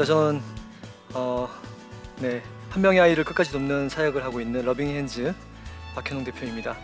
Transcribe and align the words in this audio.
반갑습니다. 0.00 0.04
저는 0.04 0.42
어, 1.14 1.48
네, 2.20 2.42
한 2.70 2.82
명의 2.82 3.00
아이를 3.00 3.24
끝까지 3.24 3.52
돕는 3.52 3.88
사역을 3.88 4.24
하고 4.24 4.40
있는 4.40 4.64
러빙 4.64 4.88
핸즈 4.88 5.34
박현웅 5.94 6.24
대표입니다. 6.24 6.76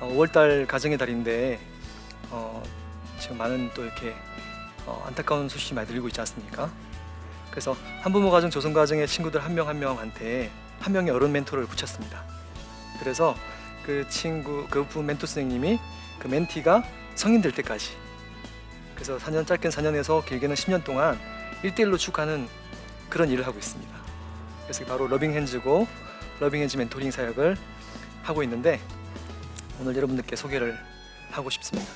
어, 0.00 0.08
5월달 0.12 0.66
가정의 0.66 0.98
달인데 0.98 1.58
어, 2.30 2.62
지금 3.18 3.38
많은 3.38 3.70
또 3.74 3.84
이렇게 3.84 4.14
어, 4.86 5.02
안타까운 5.06 5.48
소식이 5.48 5.74
많이 5.74 5.88
들리고 5.88 6.08
있지 6.08 6.20
않습니까? 6.20 6.70
그래서 7.50 7.76
한부모 8.02 8.30
가정, 8.30 8.50
조성 8.50 8.72
가정의 8.72 9.06
친구들 9.08 9.42
한 9.42 9.54
명 9.54 9.66
한 9.66 9.78
명한테 9.78 10.50
한 10.78 10.92
명의 10.92 11.10
어른 11.10 11.32
멘토를 11.32 11.66
붙였습니다. 11.66 12.24
그래서 13.00 13.34
그 13.84 14.06
친구, 14.08 14.66
그부 14.68 15.02
멘토 15.02 15.26
선생님이 15.26 15.78
그 16.18 16.28
멘티가 16.28 16.84
성인 17.14 17.40
될 17.40 17.52
때까지 17.52 17.96
그래서 18.94 19.18
4년 19.18 19.46
짧게는 19.46 19.70
4년에서 19.76 20.24
길게는 20.24 20.54
10년 20.54 20.84
동안 20.84 21.18
1대1로 21.62 21.98
축하는 21.98 22.48
그런 23.10 23.28
일을 23.28 23.46
하고 23.46 23.58
있습니다. 23.58 23.92
그래서 24.62 24.84
바로 24.86 25.08
러빙 25.08 25.32
핸즈고 25.32 25.86
러빙 26.38 26.62
핸즈 26.62 26.76
멘토링 26.76 27.10
사역을 27.10 27.56
하고 28.22 28.42
있는데 28.44 28.80
오늘 29.80 29.96
여러분들께 29.96 30.36
소개를 30.36 30.78
하고 31.30 31.50
싶습니다. 31.50 31.90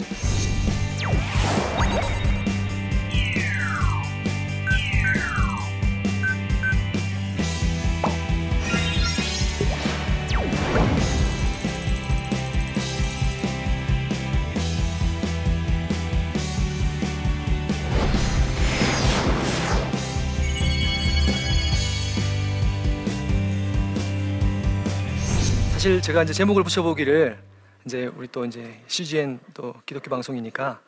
사실 25.84 26.00
제가 26.00 26.22
이제 26.22 26.32
제목을 26.32 26.62
붙여보기를 26.62 27.38
이제 27.84 28.06
우리 28.16 28.26
또 28.28 28.46
이제 28.46 28.82
CGN 28.86 29.38
또 29.52 29.74
기독교 29.84 30.08
방송이니까 30.08 30.80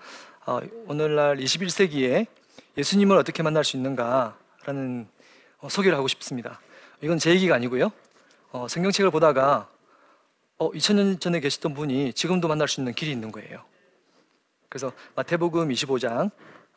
어, 0.47 0.61
오늘날 0.87 1.37
21세기에 1.37 2.27
예수님을 2.79 3.19
어떻게 3.19 3.43
만날 3.43 3.63
수 3.63 3.77
있는가라는 3.77 5.07
어, 5.59 5.69
소개를 5.69 5.99
하고 5.99 6.09
싶습니다. 6.09 6.63
이건 7.03 7.19
제 7.19 7.31
얘기가 7.31 7.55
아니고요. 7.55 7.93
어, 8.53 8.69
성경책을 8.69 9.11
보다가 9.11 9.69
어, 10.57 10.71
2000년 10.71 11.21
전에 11.21 11.41
계셨던 11.41 11.75
분이 11.75 12.15
지금도 12.15 12.49
만날 12.49 12.67
수 12.67 12.81
있는 12.81 12.95
길이 12.95 13.11
있는 13.11 13.31
거예요. 13.31 13.65
그래서 14.71 14.93
마태복음 15.15 15.69
25장 15.69 16.31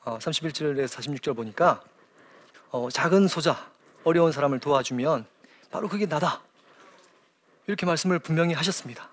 어, 0.03 0.17
31절에서 0.17 0.89
46절 0.89 1.37
보니까 1.37 1.81
어, 2.71 2.89
작은 2.91 3.29
소자, 3.29 3.71
어려운 4.03 4.33
사람을 4.33 4.59
도와주면 4.59 5.25
바로 5.71 5.87
그게 5.87 6.05
나다. 6.05 6.41
이렇게 7.69 7.85
말씀을 7.85 8.17
분명히 8.17 8.55
하셨습니다. 8.55 9.09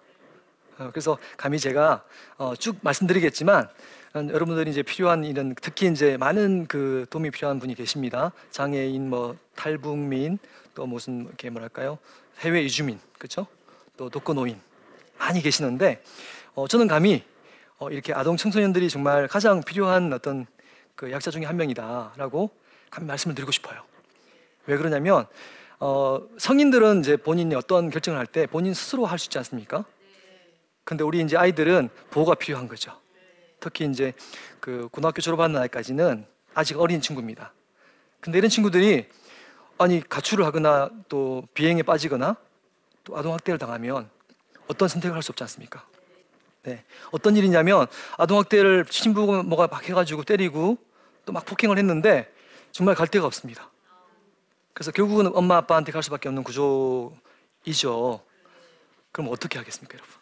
어, 0.79 0.89
그래서 0.91 1.19
감히 1.37 1.59
제가 1.59 2.03
어, 2.39 2.57
쭉 2.57 2.79
말씀드리겠지만 2.81 3.69
어, 4.15 4.19
여러분들이 4.33 4.71
이제 4.71 4.83
필요한 4.83 5.25
일은 5.25 5.55
특히 5.61 5.89
이제 5.89 6.17
많은 6.17 6.67
그 6.67 7.05
도움이 7.11 7.33
필요한 7.33 7.59
분이 7.59 7.75
계십니다. 7.75 8.33
장애인, 8.51 9.11
뭐 9.11 9.37
탈북민, 9.55 10.39
또 10.75 10.87
무슨 10.87 11.27
이렇게 11.27 11.51
뭐랄까요 11.51 11.99
해외 12.39 12.63
이주민, 12.63 12.99
그렇죠? 13.19 13.47
또 13.99 14.09
독거노인 14.09 14.59
많이 15.19 15.43
계시는데 15.43 16.03
어, 16.55 16.67
저는 16.67 16.87
감히 16.87 17.25
어, 17.77 17.91
이렇게 17.91 18.15
아동 18.15 18.39
청소년들이 18.39 18.89
정말 18.89 19.29
가장 19.29 19.63
필요한 19.63 20.15
어떤 20.15 20.47
그 20.95 21.13
약자 21.13 21.31
중에 21.31 21.45
한 21.45 21.59
명이다라고 21.59 22.51
감히 22.89 23.07
말씀을 23.07 23.35
드리고 23.35 23.53
싶어요. 23.53 23.83
왜 24.65 24.79
그러냐면 24.79 25.27
어, 25.79 26.21
성인들은 26.39 27.01
이제 27.01 27.17
본인이 27.17 27.55
어떤 27.55 27.91
결정을 27.91 28.19
할 28.19 28.27
때 28.27 28.47
본인 28.47 28.75
스스로 28.75 29.07
할 29.07 29.19
수 29.19 29.27
있지 29.27 29.39
않습니까? 29.39 29.85
근데 30.85 31.05
우리 31.05 31.21
이제 31.21 31.37
아이들은 31.37 31.89
보호가 32.11 32.35
필요한 32.35 32.69
거죠. 32.69 32.93
특히 33.61 33.87
이제 33.87 34.13
그 34.61 34.89
고등학교 34.93 35.21
졸업하는 35.21 35.59
나이까지는 35.59 36.27
아직 36.55 36.79
어린 36.79 37.01
친구입니다. 37.01 37.53
근데 38.21 38.39
이런 38.39 38.49
친구들이 38.51 39.07
아니 39.79 40.01
가출을 40.01 40.45
하거나 40.47 40.91
또 41.09 41.47
비행에 41.55 41.83
빠지거나 41.83 42.37
또 43.05 43.17
아동 43.19 43.33
학대를 43.35 43.59
당하면 43.59 44.09
어떤 44.69 44.89
선택을 44.89 45.15
할 45.15 45.23
수 45.23 45.33
없지 45.33 45.43
않습니까? 45.45 45.87
네. 46.63 46.85
어떤 47.13 47.37
일이냐면 47.37 47.87
아동 48.17 48.39
학대를 48.39 48.87
신부모가 48.89 49.69
막 49.69 49.89
해가지고 49.89 50.25
때리고 50.25 50.79
또 51.27 51.33
막 51.33 51.45
폭행을 51.45 51.77
했는데 51.79 52.33
정말 52.73 52.95
갈 52.95 53.09
데가 53.09 53.27
없습니다. 53.27 53.71
그래서 54.77 54.91
결국은 54.91 55.31
엄마 55.35 55.57
아빠한테 55.57 55.91
갈 55.91 56.03
수밖에 56.03 56.29
없는 56.29 56.45
구조이죠. 56.45 58.21
그럼 59.11 59.31
어떻게 59.33 59.57
하겠습니까, 59.57 59.95
여러분? 59.95 60.15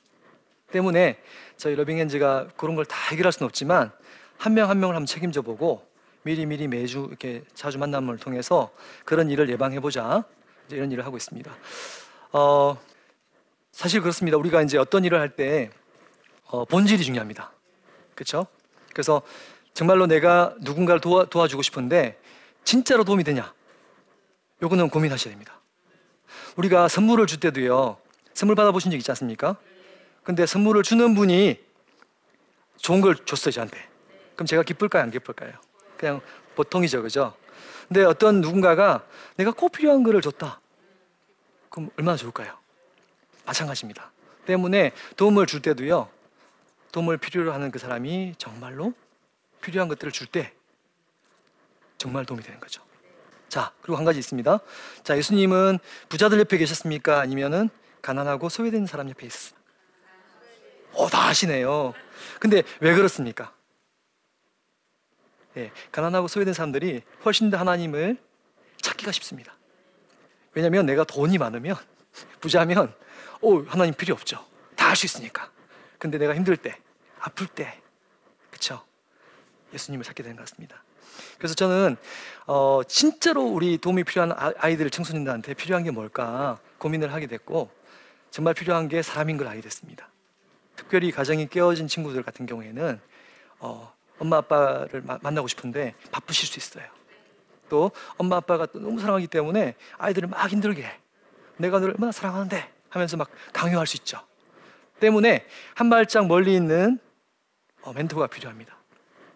때문에 0.70 1.20
저희 1.56 1.75
러빙엔즈가 1.75 2.50
그런 2.56 2.76
걸 2.76 2.84
다 2.84 2.97
해결할 3.10 3.32
수는 3.32 3.47
없지만 3.48 3.91
한명한 4.38 4.78
명을 4.78 4.94
한번 4.94 5.06
책임져 5.06 5.43
보고 5.43 5.84
미리 6.22 6.47
미리 6.47 6.69
매주 6.69 7.06
이렇게 7.09 7.43
자주 7.54 7.78
만남을 7.78 8.19
통해서 8.19 8.70
그런 9.04 9.28
일을 9.28 9.48
예방해 9.50 9.81
보자 9.81 10.22
이런 10.69 10.93
일을 10.93 11.04
하고 11.04 11.16
있습니다. 11.16 11.53
어, 12.32 12.78
사실 13.72 14.00
그렇습니다. 14.03 14.37
우리가 14.38 14.62
이제 14.62 14.78
어떤 14.78 15.04
일을 15.04 15.19
할때 15.19 15.70
어, 16.47 16.64
본질이 16.64 17.03
중요합니다. 17.03 17.53
그렇죠? 18.14 18.47
그래서 18.93 19.22
정말로 19.72 20.06
내가 20.06 20.54
누군가를 20.60 21.00
도와, 21.00 21.25
도와주고 21.25 21.62
싶은데 21.62 22.20
진짜로 22.62 23.03
도움이 23.03 23.25
되냐? 23.25 23.53
요거는 24.62 24.91
고민하셔야 24.91 25.32
됩니다. 25.32 25.60
우리가 26.56 26.88
선물을 26.88 27.26
줄 27.26 27.41
때도요. 27.41 27.98
선물 28.32 28.56
받아보신 28.56 28.91
적 28.91 28.97
있지 28.97 29.10
않습니까? 29.10 29.56
근데 30.22 30.47
선물을 30.47 30.82
주는 30.82 31.15
분이 31.15 31.62
좋은 32.78 33.00
걸 33.00 33.14
줬어요, 33.25 33.53
저한테. 33.53 33.88
그럼 34.34 34.47
제가 34.47 34.62
기쁠까요, 34.62 35.03
안 35.03 35.10
기쁠까요? 35.10 35.53
그냥 35.97 36.20
보통이죠, 36.54 37.03
그죠? 37.03 37.34
근데 37.88 38.04
어떤 38.04 38.41
누군가가 38.41 39.04
내가 39.37 39.53
꼭 39.53 39.72
필요한 39.72 40.03
거를 40.03 40.20
줬다. 40.22 40.60
그럼 41.69 41.91
얼마나 41.98 42.16
좋을까요? 42.16 42.56
마찬가지입니다. 43.44 44.10
때문에 44.47 44.93
도움을 45.16 45.47
줄 45.47 45.60
때도요, 45.62 46.09
도움을 46.93 47.19
필요로 47.19 47.53
하는 47.53 47.70
그 47.70 47.78
사람이 47.78 48.34
정말로 48.38 48.94
필요한 49.60 49.88
것들을 49.88 50.12
줄 50.12 50.26
때 50.26 50.53
정말 51.98 52.26
도움이 52.26 52.43
되는 52.43 52.60
거죠. 52.60 52.82
자, 53.54 53.70
그리고 53.82 53.97
한 53.97 54.04
가지 54.04 54.19
있습니다. 54.19 54.59
자, 55.04 55.16
예수님은 55.16 55.78
부자들 56.08 56.40
옆에 56.40 56.58
계셨습니까? 56.58 57.20
아니면은 57.20 57.70
가난하고 58.02 58.49
소외된 58.49 58.84
사람 58.87 59.08
옆에 59.08 59.29
있었습니까? 59.29 59.62
어, 60.94 61.08
다 61.08 61.29
아시네요. 61.29 61.94
근데 62.40 62.64
왜 62.81 62.96
그렇습니까? 62.96 63.55
예, 65.56 65.70
가난하고 65.93 66.26
소외된 66.26 66.52
사람들이 66.52 67.02
훨씬 67.25 67.50
더 67.50 67.56
하나님을 67.56 68.17
찾기가 68.82 69.12
쉽습니다. 69.12 69.55
왜냐하면 70.55 70.84
내가 70.84 71.05
돈이 71.05 71.38
많으면 71.38 71.76
부자면 72.40 72.93
오 73.40 73.62
하나님 73.67 73.94
필요 73.94 74.14
없죠. 74.14 74.44
다 74.75 74.88
할 74.88 74.96
수 74.96 75.06
있으니까. 75.06 75.49
근데 76.00 76.19
내가 76.19 76.34
힘들 76.34 76.56
때, 76.56 76.76
아플 77.20 77.46
때, 77.46 77.81
그렇죠? 78.50 78.84
예수님을 79.73 80.05
찾게 80.05 80.25
되는 80.25 80.34
것 80.37 80.43
같습니다. 80.43 80.82
그래서 81.38 81.54
저는 81.54 81.96
어, 82.46 82.81
진짜로 82.86 83.42
우리 83.42 83.78
도움이 83.78 84.04
필요한 84.04 84.32
아, 84.32 84.52
아이들 84.58 84.90
청소년들한테 84.90 85.54
필요한 85.54 85.84
게 85.84 85.90
뭘까 85.90 86.58
고민을 86.78 87.12
하게 87.12 87.26
됐고 87.26 87.70
정말 88.31 88.54
필요한 88.54 88.88
게 88.88 89.02
사람인 89.02 89.36
걸 89.36 89.46
알게 89.46 89.62
됐습니다. 89.62 90.08
특별히 90.76 91.10
가정이 91.10 91.48
깨어진 91.48 91.86
친구들 91.88 92.22
같은 92.22 92.46
경우에는 92.46 93.00
어, 93.60 93.92
엄마 94.19 94.38
아빠를 94.38 95.02
마, 95.02 95.19
만나고 95.22 95.48
싶은데 95.48 95.94
바쁘실 96.10 96.48
수 96.48 96.58
있어요. 96.58 96.84
또 97.69 97.90
엄마 98.16 98.36
아빠가 98.36 98.66
또 98.66 98.78
너무 98.78 99.00
사랑하기 99.00 99.26
때문에 99.28 99.75
아이들을 99.98 100.28
막 100.28 100.46
힘들게 100.48 100.82
해. 100.82 100.98
내가 101.56 101.78
너를 101.78 101.94
얼마나 101.94 102.12
사랑하는데 102.12 102.70
하면서 102.90 103.16
막 103.16 103.31
강요할 103.52 103.86
수 103.86 103.96
있죠. 103.96 104.20
때문에 105.00 105.46
한 105.75 105.90
발짝 105.90 106.26
멀리 106.26 106.54
있는 106.54 106.98
어, 107.82 107.92
멘토가 107.92 108.26
필요합니다. 108.26 108.76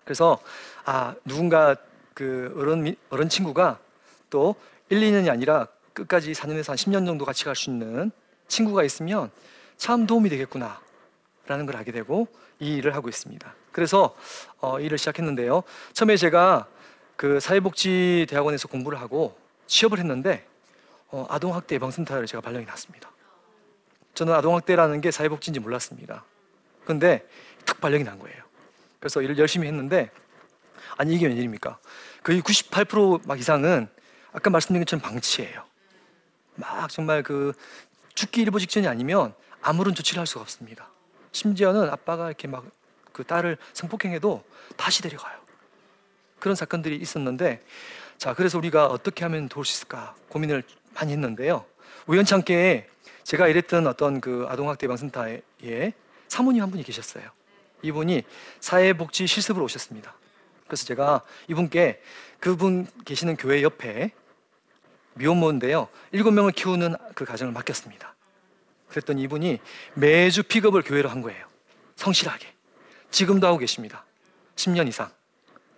그래서 0.05 0.39
아 0.85 1.15
누군가 1.25 1.77
그 2.19 2.53
어른 2.59 2.97
어른 3.11 3.29
친구가 3.29 3.79
또 4.29 4.57
1, 4.89 4.99
2년이 4.99 5.31
아니라 5.31 5.69
끝까지 5.93 6.33
4년에서 6.33 6.71
한 6.71 6.77
10년 6.77 7.07
정도 7.07 7.25
같이 7.25 7.45
갈 7.45 7.55
수 7.55 7.71
있는 7.71 8.11
친구가 8.49 8.83
있으면 8.83 9.31
참 9.77 10.05
도움이 10.05 10.29
되겠구나 10.29 10.81
라는 11.47 11.65
걸 11.65 11.77
알게 11.77 11.93
되고 11.93 12.27
이 12.59 12.75
일을 12.75 12.97
하고 12.97 13.09
있습니다. 13.09 13.55
그래서 13.71 14.17
어, 14.59 14.81
일을 14.81 14.99
시작했는데요. 14.99 15.63
처음에 15.93 16.17
제가 16.17 16.67
그 17.15 17.39
사회복지 17.39 18.27
대학원에서 18.29 18.67
공부를 18.67 19.01
하고 19.01 19.39
취업을 19.69 20.01
했는데 20.01 20.45
어, 21.13 21.25
아동학대 21.31 21.77
예방센터를 21.77 22.27
제가 22.27 22.41
발령이 22.41 22.67
났습니다. 22.67 23.13
저는 24.15 24.35
아동학대라는 24.35 25.03
게 25.03 25.13
사회복지인지 25.13 25.61
몰랐습니다. 25.61 26.25
근데 26.85 27.25
탁 27.65 27.81
발령이 27.81 28.03
난 28.03 28.19
거예요. 28.19 28.43
그래서 28.99 29.23
일을 29.23 29.39
열심히 29.39 29.69
했는데 29.69 30.11
아니 30.97 31.15
이게 31.15 31.27
웬일입니까? 31.27 31.79
거의 32.29 32.43
98%막 32.43 33.39
이상은 33.39 33.89
아까 34.33 34.51
말씀드린 34.51 34.83
것처럼 34.83 35.01
방치예요. 35.03 35.65
막 36.57 36.91
정말 36.91 37.23
그 37.23 37.53
죽기 38.15 38.43
일보 38.43 38.59
직전이 38.59 38.87
아니면 38.87 39.35
아무런 39.63 39.95
조치를 39.95 40.19
할 40.19 40.27
수가 40.27 40.43
없습니다. 40.43 40.91
심지어는 41.33 41.89
아빠가 41.89 42.27
이렇게 42.27 42.47
막 42.47 42.79
그 43.19 43.25
딸을 43.25 43.59
성폭행해도 43.73 44.45
다시 44.77 45.03
데려가요. 45.03 45.37
그런 46.39 46.55
사건들이 46.55 46.95
있었는데 46.99 47.61
자 48.17 48.33
그래서 48.33 48.57
우리가 48.57 48.87
어떻게 48.87 49.25
하면 49.25 49.49
도울 49.49 49.67
수 49.67 49.73
있을까 49.75 50.15
고민을 50.29 50.63
많이 50.95 51.11
했는데요. 51.11 51.65
우연찮게 52.07 52.89
제가 53.25 53.49
일했던 53.49 53.89
어떤 53.89 54.21
그 54.21 54.47
아동학대 54.49 54.87
예방센터에 54.87 55.43
사모님 56.29 56.63
한 56.63 56.71
분이 56.71 56.85
계셨어요. 56.85 57.25
이분이 57.83 58.23
사회복지 58.61 59.27
실습으로 59.27 59.65
오셨습니다. 59.65 60.15
그래서 60.69 60.85
제가 60.85 61.23
이분께 61.49 62.01
그분 62.39 62.87
계시는 63.05 63.37
교회 63.37 63.63
옆에 63.63 64.13
미혼모인데요. 65.15 65.89
일곱 66.13 66.31
명을 66.31 66.53
키우는 66.53 66.95
그 67.15 67.25
가정을 67.25 67.53
맡겼습니다. 67.53 68.15
그랬더니 68.89 69.23
이분이 69.23 69.59
매주 69.95 70.43
픽업을 70.45 70.83
교회로 70.83 71.09
한 71.09 71.23
거예요. 71.23 71.45
성실하게. 71.97 72.47
지금도 73.11 73.47
하고 73.47 73.59
계십니다. 73.59 74.05
10년 74.57 74.87
이상. 74.89 75.11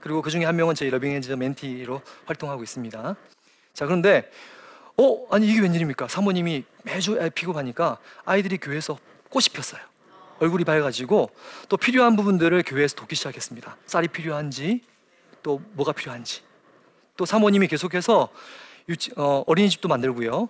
그리고 0.01 0.23
그 0.23 0.31
중에 0.31 0.45
한 0.45 0.57
명은 0.57 0.75
저희 0.75 0.91
러빙엔즈 0.91 1.33
멘티로 1.33 2.03
활동하고 2.27 2.63
있습니다. 2.63 3.17
자, 3.73 3.87
그런데, 3.87 4.31
어, 4.97 5.27
아니, 5.31 5.49
이게 5.49 5.61
웬일입니까? 5.61 6.09
사모님이 6.09 6.65
매주 6.83 7.19
애 7.21 7.31
픽업하니까 7.31 7.99
아이들이 8.25 8.59
교회에서 8.59 8.99
꽃이 9.29 9.47
폈어요. 9.53 9.81
얼굴이 10.41 10.65
밝아지고 10.65 11.31
또 11.69 11.77
필요한 11.77 12.17
부분들을 12.17 12.63
교회에서 12.67 12.97
돕기 12.97 13.15
시작했습니다. 13.15 13.77
쌀이 13.87 14.09
필요한지, 14.09 14.83
또 15.43 15.63
뭐가 15.73 15.93
필요한지. 15.93 16.43
또 17.17 17.27
사모님이 17.27 17.69
계속해서 17.69 18.31
유치, 18.89 19.13
어, 19.17 19.45
어린이집도 19.47 19.89
만들고요. 19.89 20.49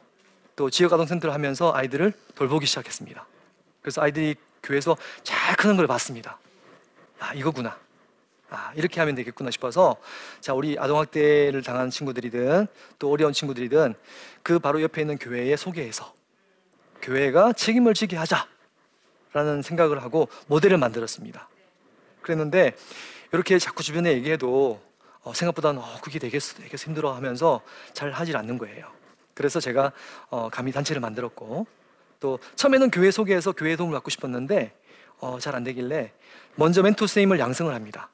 또 0.56 0.70
지역아동센터를 0.70 1.34
하면서 1.34 1.72
아이들을 1.74 2.12
돌보기 2.36 2.66
시작했습니다. 2.66 3.26
그래서 3.82 4.02
아이들이 4.02 4.36
교회에서 4.62 4.96
잘 5.22 5.56
크는 5.56 5.76
걸 5.76 5.86
봤습니다. 5.86 6.38
아, 7.18 7.34
이거구나. 7.34 7.76
아, 8.50 8.72
이렇게 8.74 9.00
하면 9.00 9.14
되겠구나 9.14 9.50
싶어서 9.50 9.96
자, 10.40 10.54
우리 10.54 10.76
아동학대를 10.78 11.62
당한 11.62 11.90
친구들이든 11.90 12.66
또 12.98 13.10
어려운 13.10 13.32
친구들이든 13.32 13.94
그 14.42 14.58
바로 14.58 14.82
옆에 14.82 15.02
있는 15.02 15.18
교회에 15.18 15.56
소개해서 15.56 16.12
교회가 17.00 17.52
책임을 17.52 17.94
지게 17.94 18.16
하자 18.16 18.46
라는 19.32 19.62
생각을 19.62 20.02
하고 20.02 20.28
모델을 20.46 20.78
만들었습니다. 20.78 21.48
그랬는데 22.22 22.74
이렇게 23.32 23.58
자꾸 23.58 23.82
주변에 23.82 24.12
얘기해도 24.12 24.80
어, 25.22 25.34
생각보다는 25.34 25.80
어, 25.80 26.00
그게 26.02 26.18
되겠어, 26.18 26.56
되겠어 26.56 26.86
힘들어 26.86 27.12
하면서 27.12 27.60
잘 27.92 28.10
하질 28.10 28.36
않는 28.36 28.58
거예요. 28.58 28.90
그래서 29.34 29.60
제가 29.60 29.92
어, 30.30 30.48
감히 30.50 30.72
단체를 30.72 31.00
만들었고 31.00 31.66
또 32.18 32.38
처음에는 32.56 32.90
교회 32.90 33.10
소개해서 33.10 33.52
교회 33.52 33.76
도움을 33.76 33.94
받고 33.94 34.10
싶었는데 34.10 34.74
어, 35.20 35.38
잘 35.38 35.54
안 35.54 35.64
되길래 35.64 36.12
먼저 36.56 36.82
멘토 36.82 37.06
선생님을 37.06 37.38
양성을 37.38 37.72
합니다. 37.74 38.10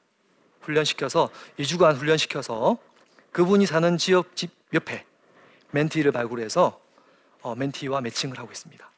훈련시켜서 0.61 1.31
2주간 1.59 1.97
훈련시켜서 1.97 2.79
그분이 3.33 3.67
사는 3.67 3.97
지역 3.99 4.35
집 4.35 4.51
옆에 4.75 5.05
멘티를 5.71 6.13
발굴해서 6.13 6.81
어, 7.43 7.55
멘티와 7.55 8.01
매칭을 8.01 8.39
하고 8.39 8.51
있습니다. 8.51 8.91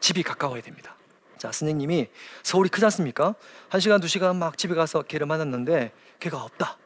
집이 0.00 0.22
가까워야 0.22 0.62
됩니다. 0.62 0.96
자, 1.42 1.50
선생님이 1.50 2.08
서울이 2.44 2.68
크지 2.68 2.84
않습니까? 2.84 3.34
한 3.68 3.80
시간, 3.80 4.00
두 4.00 4.06
시간 4.06 4.38
막 4.38 4.56
집에 4.56 4.76
가서 4.76 5.02
걔를 5.02 5.26
만났는데 5.26 5.90
걔가 6.20 6.40
없다. 6.40 6.78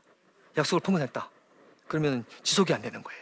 약속을 0.56 0.80
포문했다. 0.80 1.28
그러면 1.86 2.24
지속이 2.42 2.72
안 2.72 2.80
되는 2.80 3.02
거예요. 3.02 3.20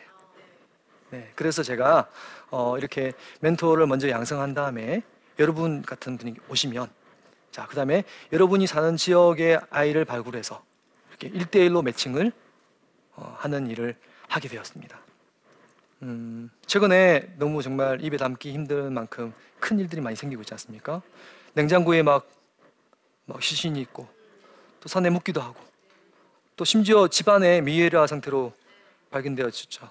네, 1.11 1.33
그래서 1.35 1.65
제가 1.65 2.09
어, 2.53 2.79
이렇게 2.79 3.15
멘토를 3.41 3.89
먼저 3.89 4.09
양성한 4.09 4.55
다음에 4.55 5.03
여러분 5.41 5.83
같은 5.83 6.17
분이 6.19 6.37
오시면 6.49 6.89
자, 7.51 7.67
그 7.67 7.75
다음에 7.75 8.05
여러분이 8.33 8.69
사는 8.69 8.97
지역의 8.97 9.61
아이를 9.71 10.05
발굴해서 10.05 10.63
이렇게 11.09 11.31
1대1로 11.37 11.83
매칭을 11.83 12.31
어, 13.17 13.35
하는 13.39 13.67
일을 13.67 13.97
하게 14.29 14.49
되었습니다. 14.49 15.01
음, 16.03 16.51
최근에 16.67 17.35
너무 17.39 17.61
정말 17.61 18.05
입에 18.05 18.19
담기 18.19 18.53
힘든 18.53 18.93
만큼 18.93 19.35
큰 19.65 19.79
일들이 19.79 20.03
많이 20.03 20.15
생기고 20.15 20.43
있지 20.43 20.53
않습니까? 20.53 21.01
냉장고에 21.55 22.03
막, 22.03 22.29
막 23.25 23.43
시신이 23.43 23.81
있고 23.81 24.07
또 24.81 24.91
산에 24.91 25.09
묻기도 25.09 25.41
하고 25.41 25.57
또 26.55 26.67
심지어 26.67 27.09
집안에 27.09 27.63
미에라 27.63 28.07
상태로 28.07 28.53
발견되었죠. 29.11 29.89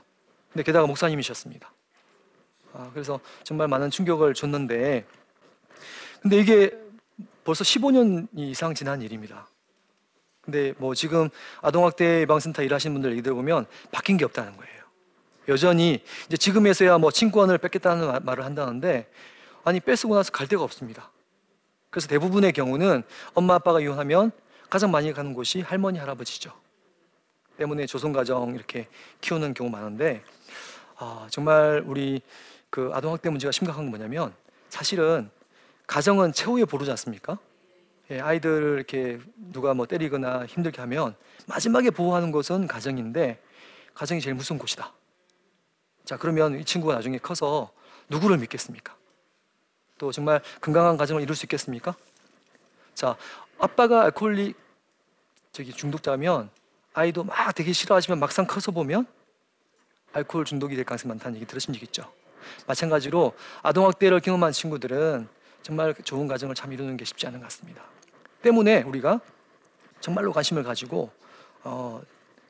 근데 0.52 0.62
게다가 0.62 0.86
목사님이셨습니다. 0.86 1.74
아, 2.74 2.92
그래서 2.94 3.20
정말 3.44 3.68
많은 3.68 3.90
충격을 3.90 4.36
줬는데 4.36 5.08
근데 6.22 6.38
이게 6.38 6.78
벌써 7.44 7.64
15년 7.64 8.28
이상 8.36 8.76
지난 8.76 9.02
일입니다. 9.02 9.48
근데 10.42 10.76
뭐 10.78 10.94
지금 10.94 11.30
아동학대 11.62 12.22
예방센터 12.22 12.62
일하시는 12.62 12.94
분들 12.94 13.12
얘기 13.14 13.24
들어보면 13.24 13.66
바뀐 13.92 14.18
게 14.18 14.26
없다는 14.26 14.56
거예요. 14.56 14.84
여전히 15.48 16.04
이제 16.28 16.38
지금에서야 16.38 17.00
뭐 17.00 17.10
친권을 17.10 17.58
뺏겠다는 17.58 18.24
말을 18.24 18.46
한다는데 18.46 19.10
아니 19.64 19.80
뺏고 19.80 20.16
나서 20.16 20.32
갈 20.32 20.48
데가 20.48 20.64
없습니다. 20.64 21.12
그래서 21.90 22.08
대부분의 22.08 22.54
경우는 22.54 23.04
엄마 23.34 23.56
아빠가 23.56 23.80
이혼하면 23.80 24.32
가장 24.70 24.92
많이 24.92 25.14
가는 25.14 25.34
곳이 25.34 25.62
할머니 25.62 26.00
할아버지죠. 26.00 26.52
때문에 27.58 27.86
조선 27.86 28.12
가정 28.12 28.56
이렇게 28.56 28.88
키우는 29.22 29.54
경우 29.54 29.70
많은데 29.70 30.24
아, 30.98 31.28
정말 31.30 31.84
우리 31.86 32.22
그 32.70 32.90
아동 32.94 33.14
학대 33.14 33.30
문제가 33.30 33.52
심각한 33.52 33.84
건 33.84 33.92
뭐냐면 33.92 34.34
사실은 34.70 35.30
가정은 35.86 36.34
최후의 36.34 36.66
보루지 36.66 36.90
않습니까? 36.92 37.38
예, 38.10 38.20
아이들 38.20 38.76
이렇게 38.78 39.20
누가 39.36 39.74
뭐 39.74 39.86
때리거나 39.86 40.46
힘들게 40.48 40.82
하면 40.82 41.16
마지막에 41.46 41.92
보호하는 41.92 42.32
것은 42.32 42.68
가정인데 42.68 43.40
가정이 43.94 44.20
제일 44.20 44.36
무서운 44.36 44.58
곳이다. 44.58 44.92
자 46.04 46.18
그러면 46.18 46.60
이 46.60 46.66
친구가 46.66 46.96
나중에 46.96 47.20
커서 47.20 47.72
누구를 48.10 48.40
믿겠습니까? 48.40 48.96
또 50.04 50.12
정말 50.12 50.42
건강한 50.60 50.98
가정을 50.98 51.22
이룰 51.22 51.34
수 51.34 51.46
있겠습니까? 51.46 51.96
자 52.94 53.16
아빠가 53.58 54.04
알코올릭 54.04 54.58
저기 55.54 55.72
중독자면 55.72 56.50
아이도 56.94 57.24
막 57.24 57.56
되게 57.56 57.72
싫어하지만 57.72 58.20
막상 58.20 58.46
커서 58.46 58.74
보면 58.74 59.08
알코올 60.12 60.44
중독이 60.44 60.76
될 60.76 60.84
가능성이 60.84 61.08
많다는 61.08 61.40
얘기 61.40 61.86
있죠? 61.86 62.12
마찬가지로 62.68 63.32
아동학대를 63.62 64.20
경험한 64.20 64.52
친구들은 64.52 65.30
정말 65.62 65.94
좋은 66.04 66.28
가정을 66.28 66.54
참 66.54 66.74
이루는 66.74 66.98
게 66.98 67.06
쉽지 67.06 67.26
않은 67.28 67.40
것 67.40 67.46
같습니다. 67.46 67.82
때문에 68.42 68.82
우리가 68.82 69.22
정말로 70.02 70.34
관심을 70.34 70.64
가지고 70.64 71.12
어, 71.64 72.02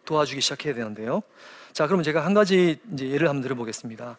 도와주기 0.05 0.41
시작해야 0.41 0.74
되는데요. 0.74 1.22
자, 1.72 1.86
그러면 1.86 2.03
제가 2.03 2.25
한 2.25 2.33
가지 2.33 2.79
이제 2.93 3.10
예를 3.10 3.29
한번 3.29 3.43
들어보겠습니다. 3.43 4.17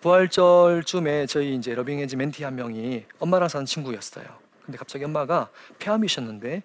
부활절쯤에 0.00 1.26
저희 1.26 1.56
이제 1.56 1.74
러빙엔지 1.74 2.16
멘티 2.16 2.44
한 2.44 2.54
명이 2.54 3.04
엄마랑 3.18 3.48
사는 3.48 3.66
친구였어요. 3.66 4.24
근데 4.64 4.78
갑자기 4.78 5.04
엄마가 5.04 5.50
폐암이셨는데 5.78 6.62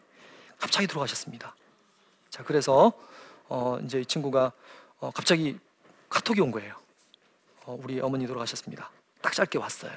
갑자기 0.60 0.88
돌아가셨습니다. 0.88 1.56
자, 2.30 2.44
그래서 2.44 2.94
어, 3.48 3.80
이제 3.84 4.02
이 4.02 4.06
친구가 4.06 4.52
어, 5.00 5.12
갑자기 5.12 5.58
카톡이 6.10 6.42
온 6.42 6.52
거예요. 6.52 6.76
어, 7.66 7.78
우리 7.82 8.00
어머니 8.00 8.28
돌아가셨습니다. 8.28 8.92
딱 9.22 9.34
짧게 9.34 9.58
왔어요. 9.58 9.92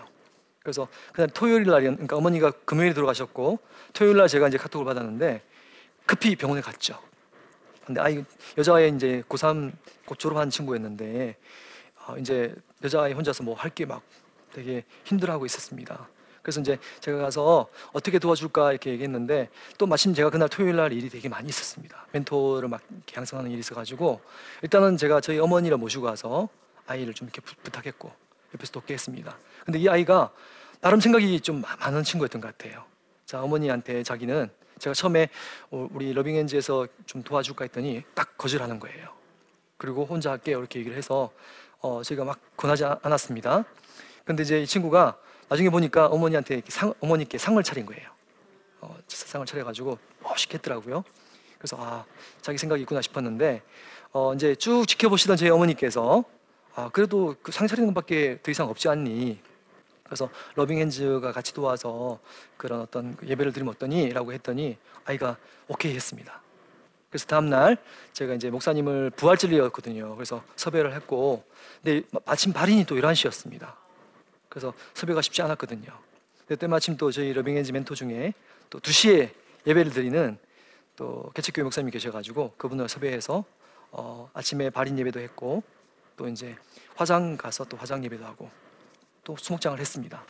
그래서 0.63 0.89
그날 1.13 1.29
토요일 1.29 1.65
날 1.65 1.83
그러니까 1.83 2.17
어머니가 2.17 2.51
금요일에 2.65 2.95
돌아가셨고 2.95 3.59
토요일 3.93 4.17
날 4.17 4.29
제가 4.29 4.49
이제 4.49 4.57
카톡을 4.57 4.87
받았는데 4.87 5.43
급히 6.07 6.37
병원에 6.37 6.63
갔죠. 6.63 6.99
근데 7.85 8.01
아이 8.01 8.25
여자아이 8.59 8.89
이제 8.97 9.23
고3 9.29 9.73
곧 10.07 10.19
졸업한 10.19 10.51
친구였는데 10.51 11.37
어, 11.37 11.66
이제 12.19 12.55
여자아이 12.85 13.13
혼자서 13.13 13.43
뭐 13.45 13.55
할 13.55 13.71
게 13.75 13.85
막 13.87 14.03
되게 14.53 14.85
힘들어하고 15.05 15.45
있었습니다. 15.47 16.09
그래서 16.43 16.61
이제 16.61 16.79
제가 17.01 17.19
가서 17.19 17.69
어떻게 17.93 18.19
도와줄까 18.19 18.71
이렇게 18.71 18.91
얘기했는데 18.93 19.51
또 19.79 19.87
마침 19.87 20.15
제가 20.15 20.31
그날 20.31 20.49
토요일 20.49 20.77
날 20.77 20.93
일이 20.93 21.11
되게 21.11 21.29
많이 21.29 21.49
있었습니다. 21.49 22.07
멘토를 22.13 22.69
막 22.69 22.81
양성하는 23.17 23.51
일이 23.51 23.61
있어가지고 23.61 24.21
일단은 24.63 24.97
제가 24.97 25.21
저희 25.21 25.39
어머니를 25.41 25.77
모시고 25.77 26.05
가서 26.05 26.49
아이를 26.87 27.13
좀 27.15 27.27
이렇게 27.27 27.41
부, 27.41 27.55
부탁했고 27.65 28.13
옆에서 28.55 28.73
돕게 28.73 28.95
했습니다. 28.95 29.37
근데 29.65 29.79
이 29.81 29.89
아이가 29.89 30.31
나름 30.81 31.01
생각이 31.01 31.41
좀 31.41 31.63
많은 31.81 32.05
친구였던 32.05 32.41
것 32.41 32.57
같아요. 32.57 32.85
자, 33.27 33.43
어머니한테 33.43 34.05
자기는 34.05 34.49
제가 34.79 34.95
처음에 34.95 35.29
어, 35.71 35.89
우리 35.93 36.13
러빙엔즈에서 36.13 36.87
좀 37.07 37.23
도와줄까 37.25 37.65
했더니 37.65 38.05
딱 38.15 38.39
거절하는 38.39 38.79
거예요. 38.79 39.09
그리고 39.79 40.05
혼자 40.07 40.31
할게요 40.31 40.61
이렇게 40.61 40.79
얘기를 40.79 40.97
해서 40.97 41.33
어, 41.87 42.03
제가 42.03 42.25
막 42.25 42.41
권하지 42.57 42.85
않았습니다. 42.85 43.65
근데 44.25 44.43
이제 44.43 44.61
이 44.61 44.67
친구가 44.67 45.17
나중에 45.49 45.71
보니까 45.71 46.07
어머니한테 46.07 46.61
상, 46.67 46.93
어머니께 46.99 47.39
상을 47.39 47.63
차린 47.63 47.87
거예요. 47.87 48.11
어, 48.81 48.99
상을 49.07 49.47
차려가지고 49.47 49.97
멋있게 50.21 50.55
했더라고요. 50.57 51.05
그래서 51.59 51.77
아 51.79 52.05
자기 52.43 52.59
생각이 52.59 52.83
있구나 52.83 53.01
싶었는데 53.01 53.63
어 54.13 54.35
이제 54.35 54.57
쭉 54.57 54.85
지켜보시던 54.89 55.37
저희 55.37 55.49
어머니께서 55.51 56.25
아 56.75 56.91
그래도 56.93 57.37
그 57.41 57.53
상 57.53 57.69
차리는 57.69 57.87
것밖에 57.95 58.41
더 58.43 58.51
이상 58.51 58.69
없지 58.69 58.89
않니? 58.89 59.39
그래서 60.03 60.29
러빙핸즈가 60.57 61.31
같이 61.31 61.55
도와서 61.55 62.19
그런 62.57 62.81
어떤 62.81 63.15
그 63.17 63.29
예배를 63.29 63.53
드리면 63.53 63.75
어떠니?라고 63.75 64.33
했더니 64.33 64.77
아이가 65.05 65.37
오케이 65.69 65.95
했습니다. 65.95 66.43
그래서 67.17 67.27
다음 67.29 67.49
날 67.49 67.79
제가 68.13 68.35
이제 68.35 68.51
목사님을 68.51 69.09
부활절이었거든요. 69.17 70.17
그래서 70.17 70.45
섭외를 70.57 70.93
했고 70.95 71.45
근데 71.83 72.03
마- 72.11 72.21
마침 72.27 72.53
발인이 72.53 72.85
또 72.85 72.95
11시였습니다. 72.97 73.73
그래서 74.51 74.75
섭외가 74.93 75.23
쉽지 75.23 75.41
않았거든요. 75.41 75.87
그때 76.47 76.67
마침 76.67 76.99
또 76.99 77.11
저희 77.11 77.33
러빙엔지 77.33 77.73
멘토 77.73 77.95
중에 77.95 78.35
또 78.69 78.79
2시에 78.81 79.31
예배를 79.67 79.93
드리는 79.93 80.37
또 80.95 81.31
개척교회 81.35 81.63
목사님이 81.63 81.91
계셔가지고 81.91 82.53
그분을 82.59 82.87
섭외해서 82.91 83.45
어, 83.93 84.29
아침에 84.35 84.69
발인 84.69 84.99
예배도 84.99 85.19
했고 85.21 85.63
또 86.19 86.29
이제 86.29 86.55
화장 86.97 87.39
가서 87.39 87.65
또 87.65 87.79
화장 87.79 88.05
예배도 88.05 88.27
하고 88.27 88.51
또 89.25 89.37
수목장을 89.39 89.79
했습니다. 89.81 90.23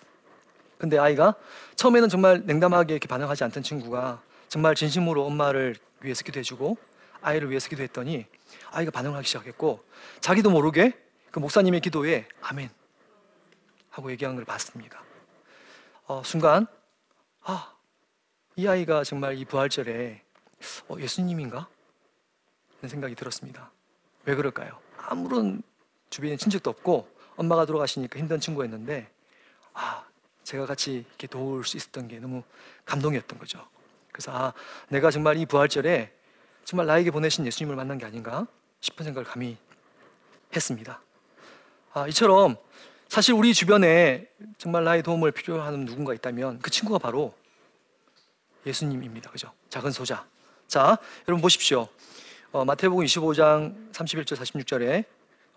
근데 0.78 0.98
아이가 0.98 1.34
처음에는 1.74 2.08
정말 2.08 2.42
냉담하게 2.44 2.94
이렇게 2.94 3.08
반응하지 3.08 3.42
않던 3.42 3.64
친구가 3.64 4.22
정말 4.48 4.76
진심으로 4.76 5.24
엄마를 5.26 5.74
위해서 6.00 6.22
기도해주고 6.24 6.76
아이를 7.20 7.50
위해서 7.50 7.68
기도했더니 7.68 8.26
아이가 8.70 8.90
반응을 8.90 9.16
하기 9.16 9.26
시작했고 9.26 9.84
자기도 10.20 10.50
모르게 10.50 10.92
그 11.30 11.38
목사님의 11.38 11.80
기도에 11.80 12.28
아멘 12.40 12.70
하고 13.90 14.10
얘기하는 14.10 14.36
걸 14.36 14.44
봤습니다. 14.44 15.02
어, 16.06 16.22
순간 16.24 16.66
아, 17.42 17.74
이 18.56 18.66
아이가 18.66 19.04
정말 19.04 19.36
이 19.38 19.44
부활절에 19.44 20.22
어, 20.88 20.96
예수님인가? 20.98 21.68
하는 22.76 22.88
생각이 22.88 23.14
들었습니다. 23.14 23.70
왜 24.24 24.34
그럴까요? 24.34 24.78
아무런 24.96 25.62
주변에 26.10 26.36
친척도 26.36 26.70
없고 26.70 27.08
엄마가 27.36 27.66
돌아가시니까 27.66 28.18
힘든 28.18 28.40
친구였는데 28.40 29.10
아, 29.72 30.04
제가 30.44 30.66
같이 30.66 31.04
이렇게 31.08 31.26
도울 31.26 31.64
수 31.64 31.76
있었던 31.76 32.08
게 32.08 32.18
너무 32.18 32.42
감동이었던 32.84 33.38
거죠. 33.38 33.66
그래서 34.16 34.32
아, 34.32 34.54
내가 34.88 35.10
정말 35.10 35.36
이 35.36 35.44
부활절에 35.44 36.10
정말 36.64 36.86
나에게 36.86 37.10
보내신 37.10 37.46
예수님을 37.46 37.76
만난 37.76 37.98
게 37.98 38.06
아닌가 38.06 38.46
싶은 38.80 39.04
생각을 39.04 39.26
감히 39.28 39.58
했습니다. 40.54 41.02
아, 41.92 42.08
이처럼 42.08 42.56
사실 43.08 43.34
우리 43.34 43.52
주변에 43.52 44.26
정말 44.56 44.84
나의 44.84 45.02
도움을 45.02 45.32
필요하는 45.32 45.84
누군가 45.84 46.14
있다면 46.14 46.60
그 46.60 46.70
친구가 46.70 46.98
바로 46.98 47.34
예수님입니다. 48.64 49.30
그죠? 49.30 49.52
작은 49.68 49.90
소자. 49.90 50.26
자, 50.66 50.96
여러분 51.28 51.42
보십시오. 51.42 51.86
어, 52.52 52.64
마태복음 52.64 53.04
25장 53.04 53.92
31절 53.92 54.34
46절에 54.36 55.04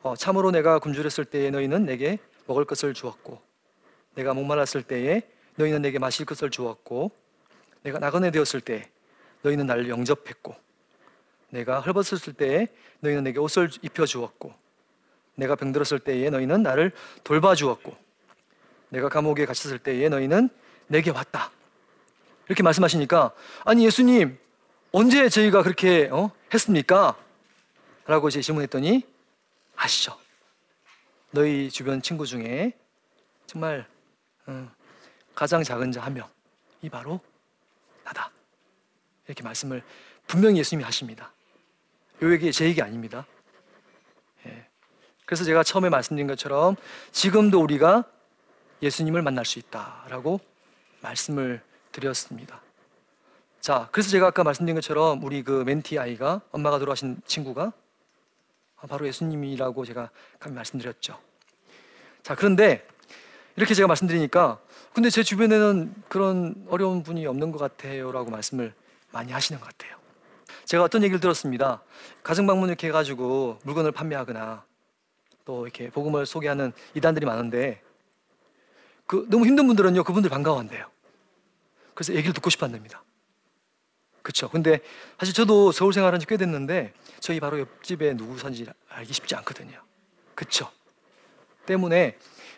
어, 0.01 0.15
참으로 0.17 0.51
내가 0.51 0.79
굶주렸을 0.79 1.23
때에 1.23 1.49
너희는 1.49 1.85
내게 1.85 2.19
먹을 2.45 2.65
것을 2.65 2.93
주었고 2.93 3.41
내가 4.15 4.33
목말랐을 4.33 4.83
때에 4.83 5.21
너희는 5.55 5.81
내게 5.81 5.97
마실 5.97 6.25
것을 6.25 6.49
주었고 6.49 7.11
내가 7.81 7.99
나그네 7.99 8.31
되었을 8.31 8.61
때 8.61 8.89
너희는 9.41 9.65
나를 9.65 9.89
영접했고 9.89 10.55
내가 11.49 11.79
헐벗었을 11.79 12.33
때에 12.33 12.67
너희는 12.99 13.23
내게 13.23 13.39
옷을 13.39 13.69
입혀 13.81 14.05
주었고 14.05 14.53
내가 15.35 15.55
병들었을 15.55 15.99
때에 15.99 16.29
너희는 16.29 16.63
나를 16.63 16.91
돌봐 17.23 17.55
주었고 17.55 17.95
내가 18.89 19.09
감옥에 19.09 19.45
갇혔을 19.45 19.79
때에 19.79 20.09
너희는 20.09 20.49
내게 20.87 21.11
왔다. 21.11 21.51
이렇게 22.47 22.63
말씀하시니까 22.63 23.31
아니 23.63 23.85
예수님 23.85 24.37
언제 24.91 25.29
저희가 25.29 25.63
그렇게 25.63 26.09
어? 26.11 26.31
했습니까? 26.53 27.15
라고 28.05 28.29
제 28.29 28.41
질문했더니 28.41 29.05
아시죠? 29.75 30.17
너희 31.31 31.69
주변 31.69 32.01
친구 32.01 32.25
중에 32.25 32.73
정말 33.45 33.87
음, 34.47 34.69
가장 35.35 35.63
작은 35.63 35.91
자 35.91 36.01
한 36.01 36.13
명, 36.15 36.27
이 36.81 36.89
바로 36.89 37.21
나다. 38.09 38.31
이렇게 39.27 39.43
말씀을 39.43 39.83
분명히 40.27 40.59
예수님이 40.59 40.83
하십니다. 40.83 41.31
요 42.21 42.31
얘기 42.31 42.51
제 42.51 42.65
얘기 42.65 42.81
아닙니다. 42.81 43.25
예. 44.45 44.67
그래서 45.25 45.43
제가 45.43 45.63
처음에 45.63 45.89
말씀드린 45.89 46.27
것처럼 46.27 46.75
지금도 47.11 47.61
우리가 47.61 48.05
예수님을 48.81 49.21
만날 49.21 49.45
수 49.45 49.59
있다라고 49.59 50.39
말씀을 51.01 51.61
드렸습니다. 51.91 52.61
자, 53.61 53.89
그래서 53.91 54.09
제가 54.09 54.27
아까 54.27 54.43
말씀드린 54.43 54.75
것처럼 54.75 55.23
우리 55.23 55.43
그 55.43 55.63
멘티 55.65 55.99
아이가 55.99 56.41
엄마가 56.51 56.79
돌아가신 56.79 57.21
친구가 57.25 57.73
바로 58.87 59.05
예수님이라고 59.07 59.85
제가 59.85 60.09
감히 60.39 60.55
말씀드렸죠. 60.55 61.19
자, 62.23 62.35
그런데 62.35 62.87
이렇게 63.55 63.73
제가 63.73 63.87
말씀드리니까 63.87 64.61
근데 64.93 65.09
제 65.09 65.23
주변에는 65.23 65.93
그런 66.07 66.65
어려운 66.67 67.03
분이 67.03 67.25
없는 67.25 67.51
것 67.51 67.57
같아요라고 67.59 68.31
말씀을 68.31 68.73
많이 69.11 69.31
하시는 69.31 69.59
것 69.59 69.67
같아요. 69.67 69.97
제가 70.65 70.83
어떤 70.83 71.03
얘기를 71.03 71.19
들었습니다. 71.19 71.81
가정 72.23 72.47
방문 72.47 72.69
이렇게 72.69 72.87
해가지고 72.87 73.59
물건을 73.63 73.91
판매하거나 73.91 74.63
또 75.45 75.65
이렇게 75.65 75.89
복음을 75.89 76.25
소개하는 76.25 76.73
이단들이 76.95 77.25
많은데 77.25 77.81
그 79.07 79.25
너무 79.29 79.45
힘든 79.45 79.67
분들은요 79.67 80.03
그분들 80.03 80.29
반가워한대요. 80.29 80.85
그래서 81.95 82.13
얘기를 82.13 82.33
듣고 82.33 82.49
싶어한답니다. 82.49 83.03
그렇죠. 84.21 84.49
근데 84.49 84.79
사실 85.17 85.33
저도 85.33 85.71
서울 85.71 85.93
생활한 85.93 86.19
지 86.19 86.27
꽤 86.27 86.37
됐는데 86.37 86.93
저희 87.19 87.39
바로 87.39 87.59
옆집에 87.59 88.15
누구 88.15 88.37
사는지 88.37 88.65
알기 88.89 89.13
쉽지 89.13 89.35
않거든요. 89.35 89.81
그렇죠. 90.35 90.69
때문에 91.65 92.17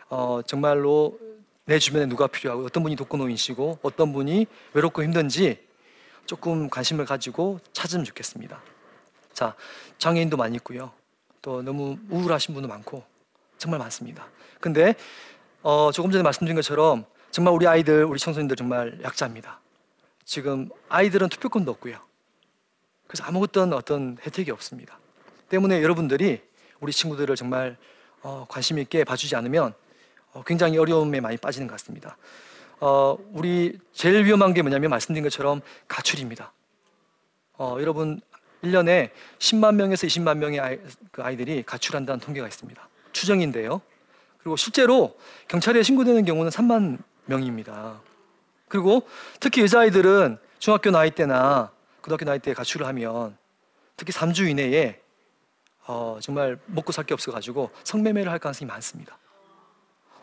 어, 0.10 0.42
정말로 0.46 1.18
내 1.72 1.80
주변에 1.80 2.06
누가 2.06 2.28
필요하고 2.28 2.66
어떤 2.66 2.84
분이 2.84 2.98
독거노인이시고 2.98 3.80
어떤 3.82 4.12
분이 4.12 4.46
외롭고 4.74 5.04
힘든지 5.04 5.66
조금 6.26 6.70
관심을 6.70 7.06
가지고 7.06 7.62
찾으면 7.72 8.04
좋겠습니다. 8.04 8.62
자, 9.32 9.56
장애인도 9.98 10.36
많이 10.36 10.58
있고요. 10.58 10.92
또 11.42 11.62
너무 11.62 11.98
우울하신 12.10 12.54
분도 12.54 12.68
많고 12.68 13.06
정말 13.58 13.80
많습니다. 13.80 14.28
근데 14.60 14.96
어, 15.64 15.92
조금 15.94 16.12
전에 16.12 16.22
말씀드린 16.24 16.58
것처럼 16.58 17.06
정말 17.30 17.54
우리 17.54 17.66
아이들, 17.66 18.04
우리 18.04 18.20
청소년들 18.20 18.58
정말 18.58 19.00
약자입니다. 19.02 19.62
지금 20.26 20.68
아이들은 20.90 21.30
투표권도 21.30 21.72
없고요. 21.72 22.00
그래서 23.08 23.24
아무것도 23.24 23.62
어떤 23.78 24.18
혜택이 24.26 24.52
없습니다. 24.52 25.00
때문에 25.48 25.82
여러분들이 25.82 26.42
우리 26.82 26.92
친구들을 26.92 27.34
정말 27.38 27.78
어, 28.24 28.46
관심 28.50 28.78
있게 28.78 29.06
봐주지 29.06 29.38
않으면 29.38 29.68
어, 29.70 29.76
굉장히 30.46 30.78
어려움에 30.78 31.20
많이 31.20 31.38
빠지는 31.38 31.68
것 31.68 31.74
같습니다. 31.74 32.18
어, 32.80 33.18
우리 33.34 33.78
제일 33.94 34.26
위험한 34.26 34.54
게 34.54 34.62
뭐냐면 34.62 34.90
말씀드린 34.90 35.24
것처럼 35.24 35.62
가출입니다. 35.88 36.52
어, 37.58 37.78
여러분 37.80 38.20
1년에 38.64 39.10
10만 39.40 39.76
명에서 39.76 40.08
20만 40.08 40.38
명의 40.38 40.60
아이, 40.60 40.80
그 41.12 41.22
아이들이 41.22 41.64
가출한다는 41.64 42.20
통계가 42.20 42.48
있습니다. 42.48 42.90
추정인데요. 43.12 43.82
그리고 44.40 44.56
실제로 44.56 45.16
경찰에 45.48 45.84
신고되는 45.84 46.26
경우는 46.26 46.50
3만 46.50 46.98
명입니다. 47.26 48.02
그리고 48.68 49.08
특히 49.40 49.62
여자아이들은 49.62 50.38
중학교 50.60 50.90
나이 50.92 51.12
때나 51.12 51.72
고등학교 52.02 52.26
나이 52.26 52.40
때 52.40 52.54
가출을 52.54 52.88
하면 52.88 53.38
특히 53.98 54.12
3주 54.14 54.50
이내에 54.50 55.00
어, 55.86 56.18
정말 56.22 56.58
먹고 56.68 56.92
살 56.92 57.04
게 57.04 57.14
없어가지고 57.14 57.70
성매매를 57.84 58.32
할 58.32 58.40
가능성이 58.40 58.68
많습니다. 58.68 59.18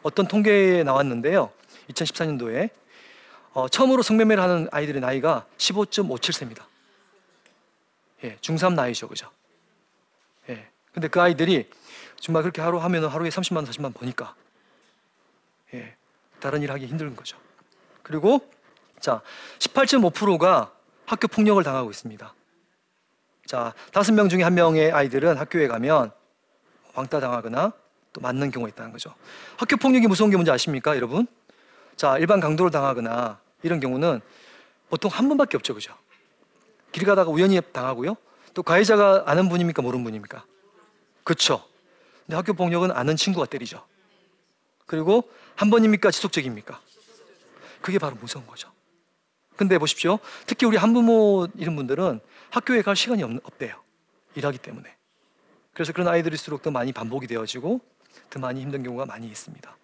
어떤 0.02 0.26
통계에 0.26 0.82
나왔는데요. 0.84 1.50
2014년도에 1.90 2.70
어, 3.52 3.68
처음으로 3.68 4.02
성매매를 4.02 4.42
하는 4.42 4.68
아이들의 4.70 5.00
나이가 5.00 5.46
15.57세입니다. 5.56 6.64
예, 8.24 8.36
중3 8.36 8.74
나이죠, 8.74 9.08
그죠? 9.08 9.30
예. 10.48 10.68
근데 10.92 11.08
그 11.08 11.20
아이들이 11.20 11.68
정말 12.16 12.42
그렇게 12.42 12.60
하루 12.60 12.78
하면 12.78 13.06
하루에 13.06 13.28
30만 13.28 13.56
원, 13.56 13.64
40만 13.64 13.84
원 13.84 13.92
버니까 13.92 14.34
예, 15.74 15.94
다른 16.40 16.62
일 16.62 16.72
하기 16.72 16.86
힘든 16.86 17.14
거죠. 17.14 17.38
그리고 18.02 18.48
자, 19.00 19.22
18.5%가 19.58 20.72
학교 21.06 21.28
폭력을 21.28 21.62
당하고 21.62 21.90
있습니다. 21.90 22.34
자, 23.46 23.72
다섯 23.92 24.12
명 24.12 24.28
중에 24.28 24.42
한 24.42 24.54
명의 24.54 24.92
아이들은 24.92 25.38
학교에 25.38 25.68
가면 25.68 26.12
왕따 26.94 27.20
당하거나 27.20 27.72
또 28.12 28.20
맞는 28.20 28.50
경우가 28.50 28.68
있다는 28.70 28.92
거죠. 28.92 29.14
학교 29.56 29.76
폭력이 29.76 30.06
무서운 30.06 30.30
게 30.30 30.36
뭔지 30.36 30.50
아십니까, 30.50 30.96
여러분? 30.96 31.26
자, 31.96 32.16
일반 32.18 32.40
강도를 32.40 32.70
당하거나 32.70 33.40
이런 33.62 33.80
경우는 33.80 34.20
보통 34.88 35.10
한 35.10 35.28
번밖에 35.28 35.56
없죠, 35.56 35.74
그죠? 35.74 35.94
길 36.92 37.04
가다가 37.04 37.30
우연히 37.30 37.60
당하고요. 37.72 38.16
또 38.54 38.62
가해자가 38.62 39.24
아는 39.26 39.48
분입니까, 39.48 39.82
모르는 39.82 40.04
분입니까? 40.04 40.44
그렇죠. 41.24 41.64
근데 42.26 42.36
학교 42.36 42.52
폭력은 42.54 42.90
아는 42.90 43.16
친구가 43.16 43.46
때리죠. 43.46 43.84
그리고 44.86 45.30
한 45.54 45.70
번입니까, 45.70 46.10
지속적입니까? 46.10 46.80
그게 47.80 47.98
바로 47.98 48.16
무서운 48.16 48.46
거죠. 48.46 48.70
근데 49.56 49.76
보십시오. 49.76 50.18
특히 50.46 50.66
우리 50.66 50.76
한부모 50.76 51.48
이런 51.56 51.74
분들은 51.76 52.20
학교에 52.50 52.80
갈 52.82 52.96
시간이 52.96 53.22
없, 53.22 53.30
없대요. 53.42 53.74
일하기 54.34 54.58
때문에. 54.58 54.94
그래서 55.74 55.92
그런 55.92 56.08
아이들일수록 56.08 56.62
더 56.62 56.70
많이 56.70 56.92
반복이 56.92 57.26
되어지고 57.26 57.80
더 58.30 58.38
많이 58.38 58.60
힘든 58.60 58.82
경우가 58.82 59.06
많이 59.06 59.26
있습니다. 59.26 59.76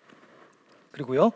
그리고요. 0.92 1.32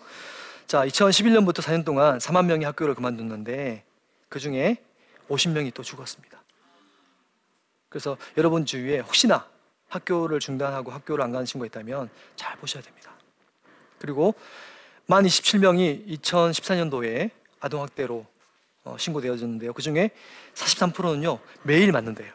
자, 0.67 0.85
2011년부터 0.87 1.63
4년 1.63 1.85
동안 1.85 2.19
4만 2.19 2.47
명이 2.47 2.65
학교를 2.65 2.95
그만뒀는데 2.95 3.85
그 4.29 4.39
중에 4.39 4.83
50명이 5.29 5.73
또 5.75 5.83
죽었습니다. 5.83 6.43
그래서 7.89 8.17
여러분 8.37 8.67
주위에 8.67 8.99
혹시나 9.01 9.49
학교를 9.89 10.41
중단하고 10.41 10.91
학교를 10.91 11.25
안 11.25 11.33
가는 11.33 11.47
친구가 11.47 11.67
있다면 11.67 12.11
잘 12.37 12.57
보셔야 12.59 12.83
됩니다. 12.83 13.13
그리고 13.99 14.35
만 15.07 15.25
27명이 15.25 16.21
2014년도에 16.21 17.31
아동학대로 17.61 18.27
어, 18.85 18.97
신고되어졌는데요. 18.99 19.73
그 19.73 19.83
중에 19.83 20.11
43%는요 20.55 21.41
매일 21.63 21.93
맞는데요. 21.93 22.33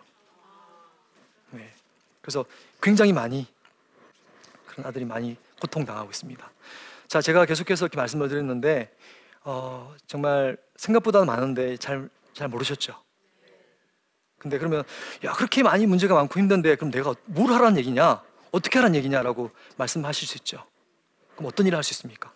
네. 1.52 1.72
그래서 2.22 2.46
굉장히 2.82 3.14
많이 3.14 3.48
그런 4.74 4.88
아들이 4.88 5.06
많이 5.06 5.38
고통당하고 5.62 6.10
있습니다. 6.10 6.52
자, 7.08 7.22
제가 7.22 7.46
계속해서 7.46 7.86
이렇게 7.86 7.98
말씀을 7.98 8.28
드렸는데 8.28 8.92
어, 9.44 9.94
정말 10.08 10.58
생각보다는 10.78 11.28
많은데 11.28 11.78
잘, 11.78 12.10
잘 12.34 12.48
모르셨죠? 12.48 12.96
근데 14.40 14.58
그러면 14.58 14.84
야 15.24 15.32
그렇게 15.34 15.62
많이 15.64 15.86
문제가 15.86 16.16
많고 16.16 16.40
힘든데 16.40 16.76
그럼 16.76 16.92
내가 16.92 17.14
뭘 17.26 17.52
하라는 17.54 17.78
얘기냐? 17.78 18.22
어떻게 18.52 18.80
하라는 18.80 18.96
얘기냐라고 18.98 19.52
말씀하실 19.78 20.28
수 20.28 20.38
있죠. 20.38 20.66
그럼 21.36 21.48
어떤 21.48 21.66
일을 21.68 21.78
할 21.78 21.84
수 21.84 21.94
있습니까? 21.94 22.34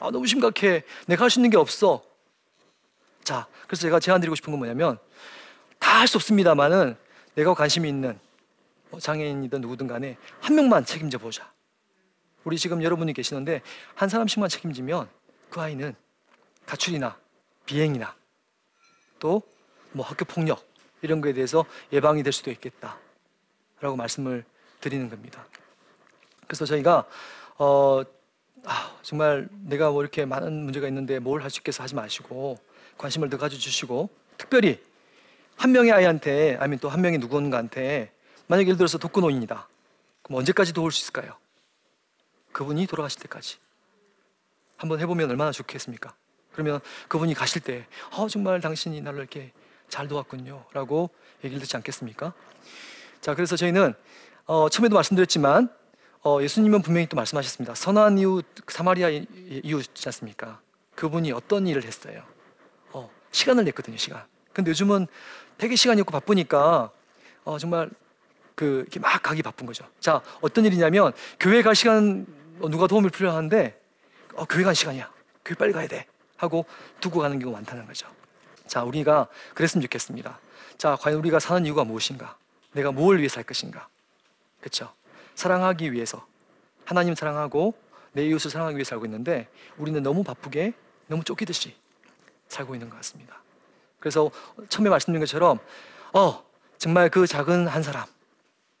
아 0.00 0.10
너무 0.10 0.26
심각해. 0.26 0.82
내가 1.06 1.22
할 1.24 1.30
수 1.30 1.38
있는 1.38 1.50
게 1.50 1.56
없어. 1.56 2.02
자, 3.22 3.46
그래서 3.66 3.82
제가 3.82 4.00
제안 4.00 4.20
드리고 4.20 4.34
싶은 4.34 4.50
건 4.52 4.58
뭐냐면 4.58 4.98
다 5.78 6.00
할 6.00 6.08
수 6.08 6.16
없습니다만은 6.18 6.96
내가 7.34 7.54
관심이 7.54 7.88
있는 7.88 8.10
뭐 8.10 8.23
장애인이든 8.98 9.60
누구든 9.60 9.86
간에 9.86 10.16
한 10.40 10.54
명만 10.54 10.84
책임져 10.84 11.18
보자. 11.18 11.52
우리 12.44 12.58
지금 12.58 12.82
여러분이 12.82 13.12
계시는데 13.12 13.62
한 13.94 14.08
사람씩만 14.08 14.48
책임지면 14.48 15.08
그 15.50 15.60
아이는 15.60 15.94
가출이나 16.66 17.18
비행이나 17.66 18.14
또 19.18 19.42
뭐 19.94 20.04
학교 20.04 20.24
폭력 20.24 20.66
이런 21.02 21.20
거에 21.20 21.32
대해서 21.32 21.64
예방이 21.92 22.22
될 22.24 22.32
수도 22.32 22.50
있겠다라고 22.50 23.96
말씀을 23.96 24.44
드리는 24.80 25.08
겁니다. 25.08 25.46
그래서 26.46 26.66
저희가 26.66 27.06
어, 27.58 28.02
아, 28.64 28.96
정말 29.02 29.48
내가 29.52 29.90
뭐 29.90 30.02
이렇게 30.02 30.24
많은 30.24 30.52
문제가 30.64 30.88
있는데 30.88 31.20
뭘 31.20 31.42
할 31.42 31.50
수 31.50 31.60
있겠어 31.60 31.82
하지 31.84 31.94
마시고 31.94 32.58
관심을 32.98 33.30
더 33.30 33.38
가져주시고 33.38 34.10
특별히 34.36 34.82
한 35.56 35.70
명의 35.70 35.92
아이한테 35.92 36.56
아니면 36.58 36.80
또 36.80 36.88
한 36.88 37.00
명의 37.00 37.18
누군가한테 37.20 38.12
만약 38.54 38.66
예를 38.66 38.76
들어서 38.76 38.98
독거노인이다. 38.98 39.68
그럼 40.22 40.38
언제까지 40.38 40.72
도울 40.72 40.92
수 40.92 41.00
있을까요? 41.00 41.36
그분이 42.52 42.86
돌아가실 42.86 43.20
때까지 43.22 43.56
한번 44.76 45.00
해보면 45.00 45.28
얼마나 45.28 45.50
좋겠습니까? 45.50 46.14
그러면 46.52 46.78
그분이 47.08 47.34
가실 47.34 47.62
때, 47.62 47.84
어, 48.12 48.28
정말 48.28 48.60
당신이 48.60 49.00
나를 49.00 49.18
이렇게 49.18 49.50
잘 49.88 50.06
도왔군요. 50.06 50.66
라고 50.72 51.10
얘기를 51.42 51.60
듣지 51.62 51.76
않겠습니까? 51.76 52.32
자, 53.20 53.34
그래서 53.34 53.56
저희는 53.56 53.92
어, 54.46 54.68
처음에도 54.68 54.94
말씀드렸지만 54.94 55.68
어, 56.22 56.38
예수님은 56.40 56.82
분명히 56.82 57.08
또 57.08 57.16
말씀하셨습니다. 57.16 57.74
선한 57.74 58.18
이웃, 58.18 58.46
사마리아 58.68 59.08
이웃이지 59.64 60.08
않습니까? 60.10 60.60
그분이 60.94 61.32
어떤 61.32 61.66
일을 61.66 61.82
했어요? 61.82 62.22
어, 62.92 63.10
시간을 63.32 63.64
냈거든요, 63.64 63.96
시간. 63.96 64.22
근데 64.52 64.70
요즘은 64.70 65.08
되게 65.58 65.74
시간이 65.74 66.02
없고 66.02 66.12
바쁘니까 66.12 66.92
어, 67.44 67.58
정말 67.58 67.90
그 68.54 68.80
이렇게 68.80 69.00
막 69.00 69.22
가기 69.22 69.42
바쁜 69.42 69.66
거죠. 69.66 69.84
자, 70.00 70.22
어떤 70.40 70.64
일이냐면 70.64 71.12
교회 71.40 71.62
갈 71.62 71.74
시간 71.74 72.26
어, 72.60 72.68
누가 72.68 72.86
도움이 72.86 73.10
필요한데 73.10 73.80
어, 74.34 74.44
교회 74.44 74.64
갈 74.64 74.74
시간이야. 74.74 75.10
교회 75.44 75.56
빨리 75.56 75.72
가야 75.72 75.86
돼. 75.88 76.06
하고 76.36 76.64
두고 77.00 77.20
가는 77.20 77.38
경우가 77.38 77.58
많다는 77.58 77.86
거죠. 77.86 78.08
자, 78.66 78.82
우리가 78.82 79.28
그랬으면 79.54 79.82
좋겠습니다. 79.82 80.38
자, 80.78 80.96
과연 81.00 81.18
우리가 81.18 81.38
사는 81.38 81.64
이유가 81.64 81.84
무엇인가? 81.84 82.36
내가 82.72 82.92
무엇을 82.92 83.18
위해 83.18 83.28
살 83.28 83.44
것인가? 83.44 83.88
그렇죠? 84.60 84.92
사랑하기 85.34 85.92
위해서 85.92 86.26
하나님 86.84 87.14
사랑하고 87.14 87.74
내 88.12 88.26
이웃을 88.26 88.50
사랑하기 88.50 88.76
위해 88.76 88.84
살고 88.84 89.04
있는데 89.06 89.48
우리는 89.76 90.02
너무 90.02 90.22
바쁘게 90.22 90.72
너무 91.06 91.24
쫓기듯이 91.24 91.74
살고 92.48 92.74
있는 92.74 92.88
것 92.88 92.96
같습니다. 92.96 93.40
그래서 93.98 94.30
처음에 94.68 94.90
말씀드린 94.90 95.20
것처럼 95.20 95.58
어 96.12 96.44
정말 96.78 97.08
그 97.08 97.26
작은 97.26 97.66
한 97.66 97.82
사람 97.82 98.04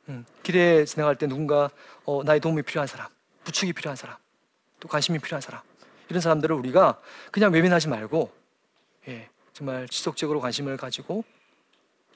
음, 0.08 0.26
길에 0.42 0.84
지나갈 0.84 1.16
때 1.16 1.26
누군가 1.26 1.70
어, 2.04 2.22
나의 2.24 2.40
도움이 2.40 2.62
필요한 2.62 2.86
사람 2.86 3.08
부축이 3.44 3.72
필요한 3.72 3.96
사람 3.96 4.16
또 4.80 4.88
관심이 4.88 5.18
필요한 5.18 5.40
사람 5.40 5.62
이런 6.08 6.20
사람들을 6.20 6.54
우리가 6.56 7.00
그냥 7.30 7.52
외면하지 7.52 7.88
말고 7.88 8.32
예, 9.08 9.28
정말 9.52 9.88
지속적으로 9.88 10.40
관심을 10.40 10.76
가지고 10.76 11.24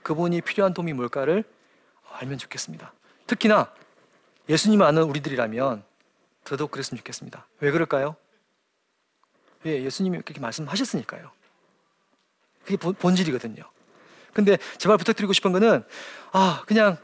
그분이 0.02 0.40
필요한 0.42 0.74
도움이 0.74 0.92
뭘까를 0.92 1.44
알면 2.10 2.38
좋겠습니다. 2.38 2.92
특히나 3.26 3.72
예수님 4.48 4.82
아는 4.82 5.02
우리들이라면 5.04 5.84
더더욱 6.44 6.70
그랬으면 6.70 6.98
좋겠습니다. 6.98 7.46
왜 7.60 7.70
그럴까요? 7.70 8.16
예, 9.66 9.82
예수님이 9.82 10.18
그렇게 10.22 10.40
말씀하셨으니까요. 10.40 11.30
그게 12.64 12.76
본질이거든요. 12.76 13.62
근데 14.32 14.58
제발 14.78 14.98
부탁드리고 14.98 15.32
싶은 15.32 15.52
거는 15.52 15.84
아 16.32 16.62
그냥 16.66 16.98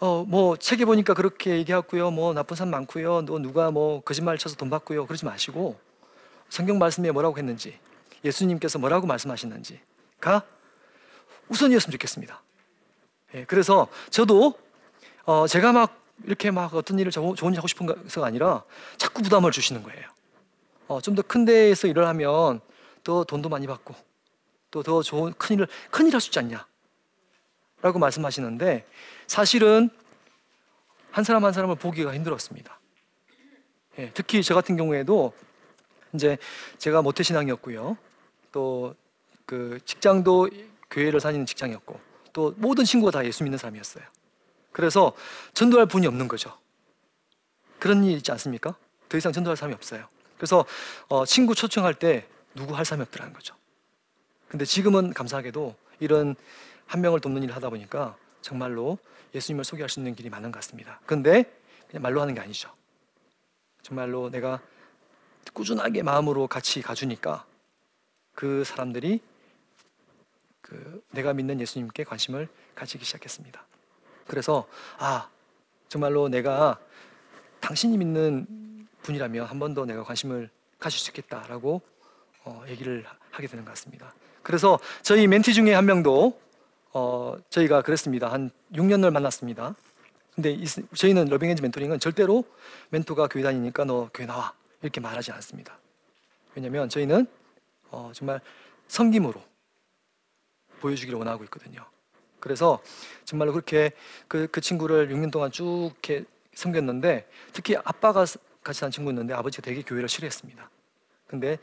어 0.00 0.24
뭐 0.26 0.56
책에 0.56 0.84
보니까 0.84 1.14
그렇게 1.14 1.56
얘기하고요. 1.58 2.10
뭐 2.10 2.32
나쁜 2.32 2.56
사람 2.56 2.70
많고요. 2.70 3.22
너 3.26 3.38
누가 3.38 3.70
뭐 3.70 4.00
거짓말 4.02 4.38
쳐서 4.38 4.56
돈 4.56 4.70
받고요. 4.70 5.06
그러지 5.06 5.24
마시고 5.24 5.78
성경 6.48 6.78
말씀에 6.78 7.10
뭐라고 7.10 7.36
했는지 7.38 7.78
예수님께서 8.24 8.78
뭐라고 8.78 9.06
말씀하셨는지가 9.06 10.42
우선이었으면 11.48 11.92
좋겠습니다. 11.92 12.42
예, 13.34 13.44
그래서 13.44 13.88
저도 14.10 14.54
어 15.24 15.46
제가 15.46 15.72
막 15.72 16.00
이렇게 16.24 16.50
막 16.50 16.74
어떤 16.74 16.98
일을 16.98 17.12
좋은 17.12 17.52
일 17.52 17.58
하고 17.58 17.66
싶은 17.68 17.86
것가 17.86 18.26
아니라 18.26 18.64
자꾸 18.96 19.22
부담을 19.22 19.52
주시는 19.52 19.82
거예요. 19.82 20.02
어, 20.88 21.00
좀 21.00 21.14
더 21.14 21.22
큰 21.22 21.44
데에서 21.44 21.86
일을 21.88 22.06
하면 22.08 22.60
또 23.04 23.24
돈도 23.24 23.48
많이 23.48 23.66
받고 23.66 23.94
또 24.70 24.82
더 24.82 25.02
좋은 25.02 25.32
큰 25.38 25.54
일을 25.56 25.68
큰 25.90 26.06
일 26.06 26.14
할 26.14 26.20
수 26.20 26.28
있지 26.28 26.38
않냐? 26.38 26.66
라고 27.82 27.98
말씀하시는데 27.98 28.86
사실은 29.26 29.90
한 31.10 31.24
사람 31.24 31.44
한 31.44 31.52
사람을 31.52 31.76
보기가 31.76 32.14
힘들었습니다. 32.14 32.78
예, 33.98 34.10
특히 34.14 34.42
저 34.42 34.54
같은 34.54 34.76
경우에도 34.76 35.32
이제 36.12 36.38
제가 36.78 37.02
모태 37.02 37.22
신앙이었고요. 37.22 37.96
또 38.52 38.94
그 39.50 39.80
직장도 39.84 40.48
교회를 40.92 41.18
다니는 41.18 41.44
직장이었고 41.44 41.98
또 42.32 42.54
모든 42.56 42.84
친구가 42.84 43.10
다 43.10 43.24
예수 43.24 43.42
믿는 43.42 43.58
사람이었어요. 43.58 44.04
그래서 44.70 45.12
전도할 45.54 45.86
분이 45.86 46.06
없는 46.06 46.28
거죠. 46.28 46.56
그런 47.80 48.04
일 48.04 48.16
있지 48.18 48.30
않습니까? 48.30 48.76
더 49.08 49.18
이상 49.18 49.32
전도할 49.32 49.56
사람이 49.56 49.74
없어요. 49.74 50.06
그래서 50.36 50.64
어, 51.08 51.26
친구 51.26 51.56
초청할 51.56 51.94
때 51.94 52.28
누구 52.54 52.76
할 52.76 52.84
사람이 52.84 53.02
없더라는 53.02 53.34
거죠. 53.34 53.56
근데 54.46 54.64
지금은 54.64 55.14
감사하게도 55.14 55.74
이런 55.98 56.36
한 56.90 57.00
명을 57.02 57.20
돕는 57.20 57.44
일을 57.44 57.54
하다 57.54 57.70
보니까 57.70 58.16
정말로 58.42 58.98
예수님을 59.32 59.62
소개할 59.64 59.88
수 59.88 60.00
있는 60.00 60.16
길이 60.16 60.28
많은 60.28 60.50
것 60.50 60.58
같습니다. 60.58 60.98
근데 61.06 61.44
그냥 61.88 62.02
말로 62.02 62.20
하는 62.20 62.34
게 62.34 62.40
아니죠. 62.40 62.68
정말로 63.82 64.28
내가 64.28 64.60
꾸준하게 65.54 66.02
마음으로 66.02 66.48
같이 66.48 66.82
가주니까 66.82 67.46
그 68.34 68.64
사람들이 68.64 69.20
그 70.60 71.00
내가 71.12 71.32
믿는 71.32 71.60
예수님께 71.60 72.02
관심을 72.02 72.48
가지기 72.74 73.04
시작했습니다. 73.04 73.64
그래서 74.26 74.66
아 74.98 75.28
정말로 75.88 76.28
내가 76.28 76.80
당신이 77.60 77.98
믿는 77.98 78.88
분이라면 79.02 79.46
한 79.46 79.60
번 79.60 79.74
더 79.74 79.84
내가 79.84 80.02
관심을 80.02 80.50
가질 80.80 80.98
수 80.98 81.10
있겠다라고 81.10 81.82
어, 82.44 82.64
얘기를 82.66 83.06
하게 83.30 83.46
되는 83.46 83.64
것 83.64 83.70
같습니다. 83.72 84.12
그래서 84.42 84.80
저희 85.02 85.28
멘티 85.28 85.54
중에 85.54 85.72
한 85.72 85.84
명도 85.86 86.40
어, 86.92 87.36
저희가 87.50 87.82
그랬습니다. 87.82 88.32
한 88.32 88.50
6년을 88.72 89.10
만났습니다. 89.10 89.74
근데 90.34 90.52
이, 90.52 90.64
저희는 90.66 91.26
러빙엔지 91.26 91.62
멘토링은 91.62 92.00
절대로 92.00 92.44
멘토가 92.90 93.28
교회 93.28 93.42
다니니까 93.42 93.84
너 93.84 94.10
교회 94.12 94.26
나와 94.26 94.52
이렇게 94.82 95.00
말하지 95.00 95.32
않습니다. 95.32 95.78
왜냐하면 96.54 96.88
저희는 96.88 97.26
어, 97.90 98.10
정말 98.14 98.40
성김으로 98.88 99.42
보여주기를 100.80 101.18
원하고 101.18 101.44
있거든요. 101.44 101.84
그래서 102.40 102.82
정말로 103.24 103.52
그렇게 103.52 103.92
그, 104.26 104.48
그 104.50 104.60
친구를 104.60 105.10
6년 105.10 105.30
동안 105.30 105.50
쭉 105.52 105.90
이렇게 105.92 106.24
섬겼는데 106.54 107.28
특히 107.52 107.76
아빠가 107.76 108.24
같이 108.62 108.80
산 108.80 108.90
친구였는데 108.90 109.34
아버지가 109.34 109.62
되게 109.62 109.82
교회를 109.82 110.08
싫어했습니다. 110.08 110.70
근데 111.26 111.58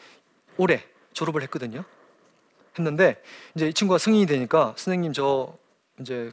올해 0.57 0.83
졸업을 1.13 1.41
했거든요. 1.43 1.83
했는데 2.77 3.21
이제 3.55 3.67
이 3.67 3.73
친구가 3.73 3.97
성인이 3.97 4.25
되니까 4.25 4.73
선생님 4.77 5.13
저 5.13 5.57
이제 5.99 6.31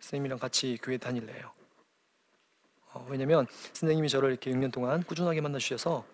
선생님이랑 0.00 0.38
같이 0.38 0.78
교회 0.82 0.98
다닐래요. 0.98 1.50
어, 2.92 3.06
왜냐면 3.08 3.46
선생님이 3.72 4.08
저를 4.08 4.30
이렇게 4.30 4.50
6년 4.50 4.72
동안 4.72 5.02
꾸준하게 5.02 5.40
만나 5.40 5.58
주셔서 5.58 6.04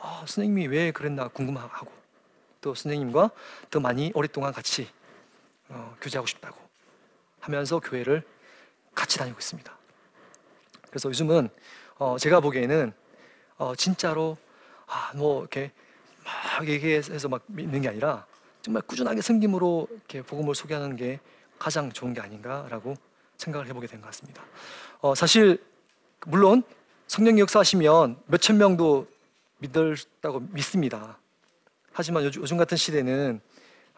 아, 0.00 0.24
선생님이 0.26 0.68
왜 0.68 0.92
그랬나 0.92 1.28
궁금하고 1.28 1.90
또 2.60 2.74
선생님과 2.74 3.30
더 3.70 3.80
많이 3.80 4.12
오랫동안 4.14 4.52
같이 4.52 4.88
어, 5.68 5.96
교제하고 6.00 6.26
싶다고 6.26 6.56
하면서 7.40 7.80
교회를 7.80 8.22
같이 8.94 9.18
다니고 9.18 9.38
있습니다. 9.38 9.76
그래서 10.88 11.08
요즘은 11.08 11.48
어, 11.98 12.16
제가 12.18 12.40
보기에는 12.40 12.92
어, 13.56 13.74
진짜로 13.74 14.36
아, 14.86 15.12
뭐 15.16 15.40
이렇게 15.40 15.72
막 16.24 16.68
얘기해서 16.68 17.28
막 17.28 17.42
믿는 17.46 17.82
게 17.82 17.88
아니라 17.88 18.26
정말 18.62 18.82
꾸준하게 18.82 19.20
섬김으로 19.22 19.88
이렇게 19.90 20.22
복음을 20.22 20.54
소개하는 20.54 20.96
게 20.96 21.20
가장 21.58 21.90
좋은 21.92 22.12
게 22.14 22.20
아닌가라고 22.20 22.94
생각을 23.36 23.66
해보게 23.68 23.86
된 23.86 24.00
것 24.00 24.06
같습니다. 24.06 24.42
어, 25.00 25.14
사실 25.14 25.62
물론 26.26 26.62
성령 27.06 27.38
역사하시면 27.38 28.22
몇천 28.26 28.58
명도 28.58 29.06
믿었다고 29.58 30.40
믿습니다. 30.50 31.18
하지만 31.92 32.24
요즘, 32.24 32.56
같은 32.56 32.76
시대는 32.76 33.40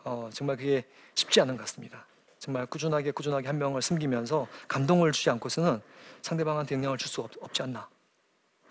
어, 0.05 0.31
정말 0.33 0.57
그게 0.57 0.85
쉽지 1.15 1.41
않은 1.41 1.57
것 1.57 1.63
같습니다. 1.65 2.07
정말 2.39 2.65
꾸준하게 2.67 3.11
꾸준하게 3.11 3.47
한 3.47 3.59
명을 3.59 3.83
섬기면서 3.83 4.47
감동을 4.69 5.13
주지 5.13 5.29
않고서는 5.31 5.83
상대방한테 6.23 6.75
영향을 6.77 6.97
줄 6.97 7.09
수 7.11 7.21
없지 7.21 7.63
않나 7.63 7.89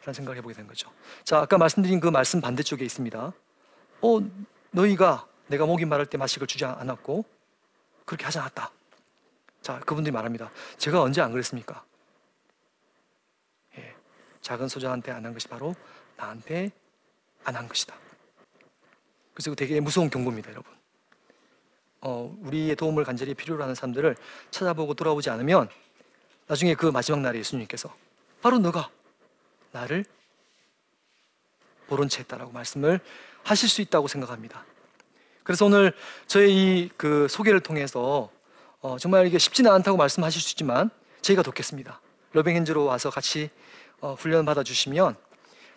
라는 0.01 0.13
생각을 0.13 0.37
해보게 0.37 0.55
된 0.55 0.65
거죠. 0.65 0.89
자, 1.23 1.39
아까 1.39 1.57
말씀드린 1.57 1.99
그 1.99 2.07
말씀 2.07 2.41
반대쪽에 2.41 2.83
있습니다. 2.85 3.33
어, 4.01 4.19
너희가 4.71 5.27
내가 5.49 5.65
목이 5.65 5.85
마를 5.85 6.05
때 6.05 6.17
마식을 6.17 6.47
주지 6.47 6.63
않았고 6.65 7.25
그렇게 8.05 8.25
하지 8.25 8.39
않았다. 8.39 8.71
자, 9.61 9.79
그분들이 9.79 10.13
말합니다. 10.13 10.49
제가 10.77 11.01
언제 11.01 11.21
안 11.21 11.31
그랬습니까? 11.31 11.83
예, 13.77 13.95
작은 14.41 14.67
소자한테 14.67 15.11
안 15.11 15.25
한 15.25 15.33
것이 15.33 15.47
바로 15.47 15.75
나한테 16.17 16.71
안 17.43 17.55
한 17.55 17.67
것이다. 17.67 17.95
그래서 19.33 19.53
되게 19.55 19.79
무서운 19.79 20.09
경고입니다, 20.09 20.51
여러분. 20.51 20.71
어, 22.01 22.35
우리의 22.41 22.75
도움을 22.75 23.03
간절히 23.03 23.33
필요로 23.33 23.61
하는 23.63 23.75
사람들을 23.75 24.15
찾아보고 24.51 24.93
돌아오지 24.93 25.29
않으면 25.29 25.69
나중에 26.47 26.73
그 26.75 26.85
마지막 26.87 27.19
날에 27.21 27.39
예수님께서 27.39 27.93
바로 28.41 28.57
너가 28.59 28.89
나를 29.71 30.05
보론 31.87 32.07
채 32.07 32.19
했다라고 32.21 32.51
말씀을 32.51 32.99
하실 33.43 33.67
수 33.67 33.81
있다고 33.81 34.07
생각합니다. 34.07 34.63
그래서 35.49 35.65
오늘 35.65 35.93
저의 36.27 36.53
이 36.53 36.89
그 36.95 37.27
소개를 37.27 37.59
통해서 37.59 38.29
어, 38.81 38.97
정말 38.99 39.25
이게 39.25 39.39
쉽지는 39.39 39.71
않다고 39.71 39.97
말씀하실 39.97 40.39
수 40.39 40.51
있지만 40.51 40.91
저희가 41.21 41.41
돕겠습니다. 41.41 41.99
러빙핸즈로 42.33 42.85
와서 42.85 43.09
같이 43.09 43.49
어, 43.99 44.13
훈련 44.13 44.45
받아 44.45 44.61
주시면 44.61 45.15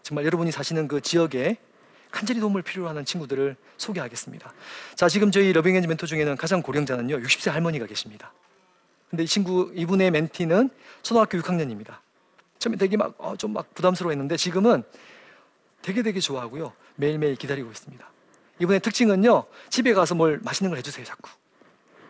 정말 0.02 0.26
여러분이 0.26 0.52
사시는 0.52 0.88
그 0.88 1.00
지역에 1.00 1.56
간절히 2.10 2.40
도움을 2.40 2.60
필요로 2.60 2.86
하는 2.86 3.06
친구들을 3.06 3.56
소개하겠습니다. 3.78 4.52
자, 4.94 5.08
지금 5.08 5.30
저희 5.30 5.54
러빙엔지 5.54 5.88
멘토 5.88 6.04
중에는 6.04 6.36
가장 6.36 6.60
고령자는요, 6.60 7.20
60세 7.20 7.50
할머니가 7.50 7.86
계십니다. 7.86 8.30
근데 9.08 9.22
이 9.22 9.26
친구, 9.26 9.72
이분의 9.74 10.10
멘티는 10.10 10.68
초등학교 11.00 11.38
6학년입니다. 11.38 11.96
처음에 12.58 12.76
되게 12.76 12.98
막, 12.98 13.14
어, 13.16 13.38
좀막 13.38 13.72
부담스러워 13.72 14.10
했는데 14.10 14.36
지금은 14.36 14.82
되게 15.80 16.02
되게 16.02 16.20
좋아하고요. 16.20 16.74
매일매일 16.96 17.36
기다리고 17.36 17.70
있습니다. 17.70 18.11
이분의 18.62 18.80
특징은요, 18.80 19.44
집에 19.70 19.92
가서 19.92 20.14
뭘 20.14 20.38
맛있는 20.42 20.70
걸 20.70 20.78
해주세요, 20.78 21.04
자꾸. 21.04 21.28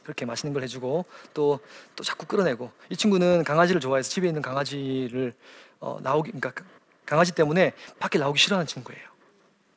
그렇게 0.03 0.27
맛있는 0.27 0.53
걸 0.53 0.63
해주고 0.65 1.07
또, 1.33 1.61
또 1.97 2.05
자꾸 2.05 2.27
끌어내고 2.27 2.71
이 2.91 2.97
친구는 2.97 3.45
강아지를 3.45 3.81
좋아해서 3.81 4.11
집에 4.11 4.27
있는 4.27 4.43
강아지를 4.43 5.33
어, 5.81 5.99
나오기, 6.03 6.33
그러니까 6.33 6.65
강아지 7.07 7.33
때문에 7.33 7.73
밖에 7.99 8.19
나오기 8.19 8.39
싫어하는 8.39 8.67
친구예요. 8.67 9.03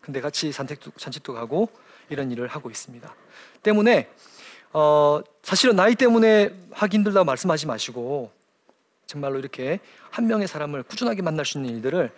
근데 0.01 0.21
같이 0.21 0.51
산책도, 0.51 0.91
산책도 0.97 1.33
가고 1.33 1.69
이런 2.09 2.31
일을 2.31 2.47
하고 2.47 2.69
있습니다. 2.69 3.15
때문에 3.63 4.09
어, 4.73 5.21
사실은 5.43 5.75
나이 5.75 5.95
때문에 5.95 6.53
하기 6.71 6.97
힘들다고 6.97 7.23
말씀하지 7.23 7.67
마시고 7.67 8.31
정말로 9.05 9.39
이렇게 9.39 9.79
한 10.09 10.27
명의 10.27 10.47
사람을 10.47 10.83
꾸준하게 10.83 11.21
만날 11.21 11.45
수 11.45 11.57
있는 11.57 11.75
일들을 11.75 12.11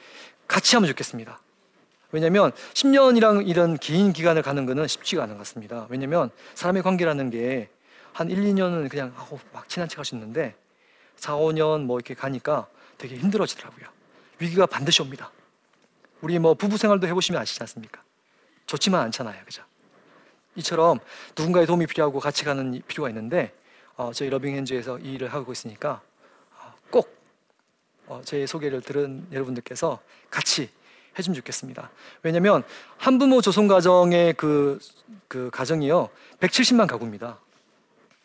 같이 0.48 0.76
하면 0.76 0.88
좋겠습니다. 0.90 1.40
왜냐하면 2.12 2.52
10년이랑 2.74 3.48
이런 3.48 3.78
긴 3.78 4.14
기간을 4.14 4.42
가는 4.42 4.66
것은 4.66 4.88
쉽지가 4.88 5.24
않은 5.24 5.36
것 5.36 5.40
같습니다. 5.40 5.88
왜냐하면 5.90 6.30
사람의 6.56 6.84
관계라는 6.84 7.30
게 7.30 7.70
한 8.18 8.32
1, 8.32 8.36
2년은 8.46 8.90
그냥 8.90 9.14
하고 9.16 9.40
막 9.54 9.70
친한 9.70 9.88
척 9.88 10.00
할 10.00 10.06
수 10.06 10.16
있는데 10.16 10.56
4, 11.18 11.36
5년 11.36 11.84
뭐 11.84 12.00
이렇게 12.00 12.16
가니까 12.16 12.68
되게 12.98 13.16
힘들어지더라고요. 13.16 13.86
위기가 14.40 14.66
반드시 14.66 15.04
옵니다. 15.04 15.32
우리 16.22 16.40
뭐 16.40 16.56
부부 16.56 16.78
생활도 16.78 17.06
해보시면 17.06 17.40
아시지 17.40 17.62
않습니까? 17.62 18.02
좋지만 18.66 19.02
않잖아요, 19.04 19.46
그죠? 19.46 19.62
이처럼 20.56 20.98
누군가의 21.38 21.68
도움이 21.68 21.86
필요하고 21.86 22.20
같이 22.20 22.44
가는 22.44 22.82
필요가 22.88 23.08
있는데 23.10 23.54
어, 23.96 24.12
저희 24.12 24.32
러빙핸즈에서 24.32 24.98
이 24.98 25.14
일을 25.14 25.32
하고 25.32 25.52
있으니까 25.52 26.02
어, 26.58 26.74
꼭 26.90 27.16
어, 28.08 28.22
제 28.26 28.48
소개를 28.48 28.82
들은 28.82 29.28
여러분들께서 29.32 30.00
같이 30.32 30.72
해주면 31.18 31.36
좋겠습니다. 31.36 31.90
왜냐하면 32.24 32.64
한부모 32.98 33.42
조성 33.42 33.68
가정의 33.68 34.34
그, 34.34 34.80
그 35.28 35.50
가정이요 35.52 36.10
170만 36.40 36.88
가구입니다. 36.88 37.40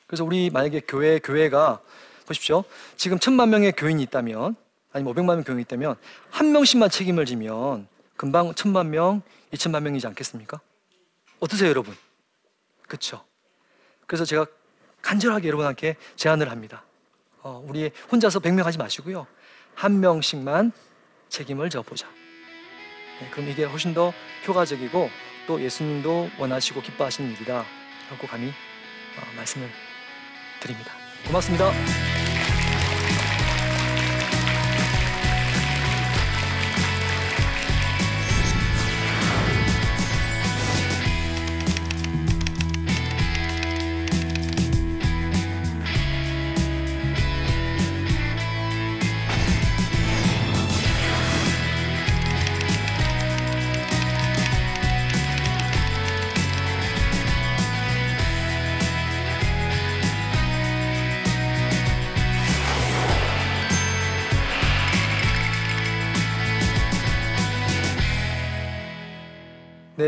그래서 0.06 0.24
우리 0.24 0.50
만약에 0.50 0.82
교회 0.86 1.18
교회가 1.18 1.80
보십시오. 2.26 2.64
지금 2.96 3.18
천만 3.18 3.50
명의 3.50 3.72
교인이 3.72 4.02
있다면 4.02 4.56
아니면 4.92 5.14
500만 5.14 5.34
명 5.36 5.44
교인이 5.44 5.62
있다면 5.62 5.96
한 6.30 6.52
명씩만 6.52 6.90
책임을 6.90 7.24
지면 7.24 7.88
금방 8.16 8.54
천만 8.54 8.90
명, 8.90 9.22
이천만 9.52 9.82
명이지 9.82 10.06
않겠습니까? 10.06 10.60
어떠세요, 11.40 11.70
여러분? 11.70 11.96
그렇죠? 12.86 13.24
그래서 14.06 14.24
제가 14.24 14.46
간절하게 15.00 15.48
여러분한테 15.48 15.96
제안을 16.16 16.50
합니다. 16.50 16.84
어, 17.42 17.64
우리 17.66 17.90
혼자서 18.10 18.40
100명 18.40 18.62
하지 18.62 18.78
마시고요. 18.78 19.26
한 19.74 20.00
명씩만 20.00 20.72
책임을 21.28 21.70
져보자. 21.70 22.06
네, 23.22 23.28
그럼 23.30 23.48
이게 23.48 23.64
훨씬 23.64 23.94
더 23.94 24.12
효과적이고 24.46 25.10
또 25.46 25.62
예수님도 25.62 26.30
원하시고 26.38 26.82
기뻐하시는 26.82 27.32
일이다. 27.32 27.64
라고 28.10 28.26
감히 28.26 28.48
어, 28.48 29.36
말씀을 29.36 29.68
드립니다. 30.60 30.92
고맙습니다. 31.26 31.72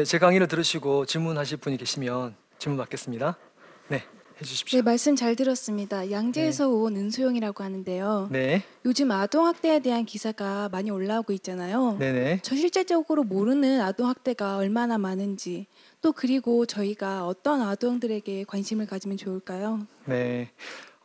네, 0.05 0.07
제 0.07 0.19
강의를 0.19 0.49
들으시고 0.49 1.07
질문하실 1.07 1.57
분이 1.57 1.79
계시면 1.79 2.37
질문 2.59 2.77
받겠습니다. 2.77 3.39
네, 3.89 4.03
해주십시오. 4.39 4.79
네, 4.79 4.83
말씀 4.83 5.17
잘 5.17 5.35
들었습니다. 5.35 6.11
양재에서 6.11 6.69
온 6.69 6.95
은소영이라고 6.95 7.65
하는데요. 7.65 8.29
네, 8.31 8.63
요즘 8.85 9.11
아동 9.13 9.47
학대에 9.47 9.81
대한 9.81 10.05
기사가 10.05 10.69
많이 10.69 10.91
올라오고 10.91 11.33
있잖아요. 11.33 11.97
네, 11.99 12.13
네. 12.13 12.39
저 12.43 12.55
실제적으로 12.55 13.25
모르는 13.25 13.81
아동 13.81 14.07
학대가 14.07 14.59
얼마나 14.59 14.99
많은지 14.99 15.69
또 16.03 16.13
그리고 16.13 16.67
저희가 16.67 17.27
어떤 17.27 17.63
아동들에게 17.63 18.45
관심을 18.45 18.85
가지면 18.85 19.17
좋을까요? 19.17 19.87
네. 20.05 20.51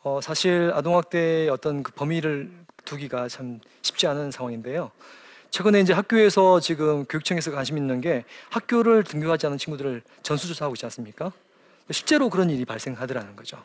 어, 0.02 0.20
사실 0.20 0.72
아동학대의 0.74 1.48
어떤 1.48 1.82
그 1.82 1.92
범위를 1.92 2.50
두기가 2.84 3.28
참 3.28 3.60
쉽지 3.80 4.06
않은 4.08 4.30
상황인데요. 4.30 4.90
최근에 5.50 5.80
이제 5.80 5.92
학교에서 5.92 6.60
지금 6.60 7.04
교육청에서 7.06 7.50
관심 7.50 7.76
있는 7.76 8.00
게 8.00 8.24
학교를 8.50 9.04
등교하지 9.04 9.46
않은 9.46 9.58
친구들을 9.58 10.02
전수조사하고 10.22 10.74
있지 10.74 10.86
않습니까? 10.86 11.32
실제로 11.90 12.30
그런 12.30 12.50
일이 12.50 12.64
발생하더라는 12.64 13.34
거죠. 13.34 13.62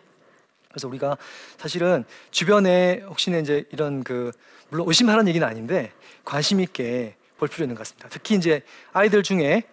그래서 0.70 0.88
우리가 0.88 1.18
사실은 1.58 2.04
주변에 2.32 3.04
혹시나 3.08 3.38
이제 3.38 3.66
이런 3.72 4.04
그 4.04 4.32
물론 4.70 4.88
의심하는 4.88 5.28
얘기는 5.28 5.48
아닌데 5.48 5.92
관심 6.26 6.60
있게 6.60 7.16
볼 7.38 7.48
필요 7.48 7.64
있는 7.64 7.76
것 7.76 7.80
같습니다. 7.80 8.10
특히 8.10 8.36
이제 8.36 8.64
아이들 8.92 9.22
중에 9.22 9.64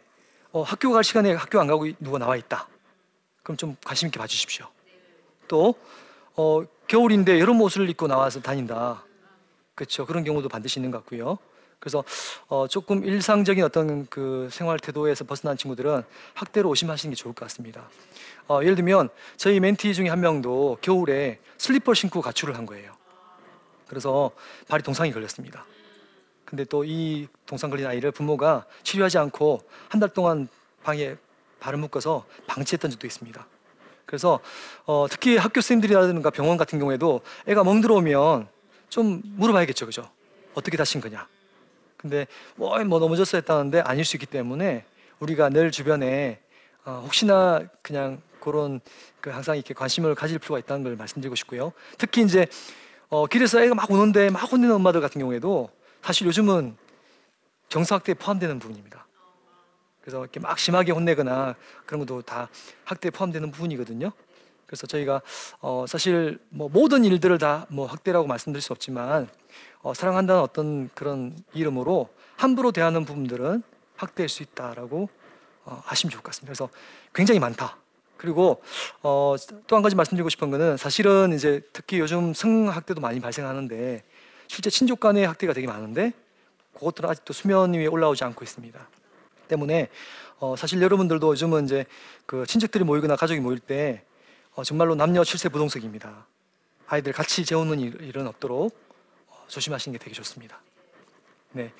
어, 0.53 0.63
학교 0.63 0.93
갈 0.93 1.03
시간에 1.03 1.33
학교 1.33 1.61
안 1.61 1.67
가고 1.67 1.87
누가 1.99 2.19
나와 2.19 2.37
있다. 2.37 2.69
그럼 3.43 3.57
좀 3.57 3.77
관심 3.85 4.09
있게 4.09 4.19
봐주십시오. 4.19 4.67
또 5.49 5.75
어, 6.37 6.63
겨울인데 6.87 7.41
여름 7.41 7.61
옷을 7.63 7.89
입고 7.89 8.07
나와서 8.07 8.41
다닌다. 8.41 9.03
그렇죠. 9.75 10.05
그런 10.05 10.25
경우도 10.25 10.51
반드시 10.51 10.79
있는 10.79 10.91
것 10.91 10.99
같고요. 10.99 11.39
그래서 11.83 12.05
어, 12.47 12.69
조금 12.69 13.05
일상적인 13.05 13.65
어떤 13.65 14.07
그 14.07 14.49
생활 14.53 14.79
태도에서 14.79 15.25
벗어난 15.25 15.57
친구들은 15.57 16.05
학대로 16.33 16.69
오심하시는 16.69 17.13
게 17.13 17.17
좋을 17.17 17.35
것 17.35 17.45
같습니다. 17.47 17.89
어, 18.47 18.61
예를 18.63 18.77
들면 18.77 19.09
저희 19.37 19.59
멘티 19.59 19.93
중에 19.93 20.09
한 20.09 20.21
명도 20.21 20.79
겨울에 20.81 21.41
슬리퍼 21.59 21.93
신고 21.93 22.23
가출을 22.23 22.57
한 22.57 22.67
거예요. 22.67 22.93
그래서 23.89 24.31
발이 24.69 24.85
동상이 24.85 25.11
걸렸습니다. 25.13 25.67
근데 26.45 26.65
또 26.65 26.85
이 26.85 27.27
동상 27.47 27.69
걸린 27.69 27.87
아이를 27.87 28.13
부모가 28.13 28.65
치료하지 28.85 29.19
않고 29.19 29.63
한 29.89 30.01
달 30.01 30.09
동안 30.11 30.47
방에 30.85 31.17
발을 31.59 31.81
묶어서 31.81 32.25
방치했던 32.47 32.93
적도 32.93 33.09
있습니다. 33.09 33.45
그래서 34.07 34.39
어, 34.87 35.07
특히 35.11 35.37
학교 35.37 35.61
선생님들이라든가 35.61 36.31
병원 36.31 36.57
같은 36.57 36.79
경우에도 36.79 37.23
애가 37.49 37.65
멍들어오면 37.65 38.47
좀 38.89 39.21
물어봐야겠죠, 39.25 39.87
그죠? 39.87 40.09
어떻게 40.55 40.77
다친 40.77 41.01
거냐? 41.01 41.27
근데 42.03 42.27
뭐, 42.57 42.77
뭐 42.85 42.99
넘어졌어 42.99 43.39
했다는데 43.39 43.81
아닐 43.81 44.05
수 44.05 44.17
있기 44.17 44.27
때문에 44.27 44.85
우리가 45.21 45.49
늘 45.49 45.71
주변에 45.71 46.41
어, 46.85 47.01
혹시나 47.05 47.63
그냥 47.81 48.21
그런 48.41 48.81
그 49.21 49.31
항상 49.31 49.57
이렇게 49.57 49.73
관심을 49.73 50.17
가질 50.17 50.41
필요가 50.41 50.59
있다는 50.59 50.83
걸 50.83 50.97
말씀드리고 50.97 51.37
싶고요. 51.37 51.73
특히 51.97 52.23
이제 52.23 52.47
어, 53.09 53.27
길에서 53.27 53.63
애가 53.63 53.77
막 53.77 53.89
우는데 53.89 54.31
막 54.31 54.41
혼내는 54.41 54.75
엄마들 54.75 55.01
같은 55.01 55.21
경우에도 55.21 55.71
사실 56.03 56.27
요즘은 56.27 56.77
정서학대에 57.69 58.17
포함되는 58.17 58.59
부분입니다. 58.59 59.07
그래서 60.01 60.21
이렇게 60.21 60.41
막 60.41 60.59
심하게 60.59 60.91
혼내거나 60.91 61.55
그런 61.87 62.01
것도 62.01 62.23
다 62.23 62.49
학대에 62.85 63.13
포함되는 63.13 63.53
부분이거든요. 63.53 64.11
그래서 64.67 64.89
저희가 64.89 65.23
어, 65.61 65.85
사실 65.87 66.41
뭐 66.49 66.69
모든 66.69 67.05
일들을 67.05 67.39
다 67.39 67.67
뭐 67.69 67.87
학대라고 67.87 68.27
말씀드릴 68.27 68.61
수 68.61 68.73
없지만 68.73 69.29
어, 69.83 69.95
사랑한다는 69.95 70.41
어떤 70.43 70.91
그런 70.95 71.37
이름으로 71.55 72.09
함부로 72.37 72.73
대하는 72.73 73.05
부분들은 73.05 73.63
학대일 73.97 74.29
수 74.29 74.43
있다라고 74.43 75.09
어, 75.65 75.83
아시면 75.87 76.11
좋을 76.11 76.23
것 76.23 76.31
같습니다. 76.31 76.49
그래서 76.51 76.69
굉장히 77.15 77.41
많다. 77.41 77.77
그리고 78.17 78.63
어, 79.03 79.35
또 79.67 79.77
한 79.77 79.83
가지 79.83 79.97
말씀드리고 79.97 80.29
싶은 80.29 80.51
거는 80.51 80.77
사실은 80.77 81.33
이제 81.33 81.61
특히 81.73 81.99
요즘 81.99 82.35
성학대도 82.35 83.01
많이 83.01 83.21
발생하는데 83.21 84.05
실제 84.47 84.71
친족 84.71 85.01
간의 85.01 85.27
학대가 85.27 85.53
되게 85.53 85.67
많은데 85.67 86.13
그것들은 86.75 87.11
아직도 87.11 87.33
수면 87.33 87.75
위에 87.75 87.87
올라오지 87.87 88.23
않고 88.25 88.45
있습니다. 88.45 88.89
때문에 89.49 89.89
어, 90.39 90.55
사실 90.57 90.81
여러분들도 90.83 91.31
요즘은 91.31 91.65
이제 91.65 91.85
그 92.27 92.47
친척들이 92.47 92.85
모이거나 92.85 93.17
가족이 93.17 93.41
모일 93.41 93.59
때 93.59 94.03
어, 94.55 94.65
정말로 94.65 94.95
남녀 94.95 95.25
칠세 95.25 95.49
부동석입니다. 95.49 96.27
아이들 96.89 97.13
같이 97.13 97.45
재우는 97.45 97.81
일, 97.81 98.01
일은 98.03 98.27
없도록 98.27 98.73
어, 98.73 98.82
조심하시는 99.53 99.99
게 99.99 100.03
되게 100.03 100.15
좋습니다. 100.15 100.59
네, 101.53 101.73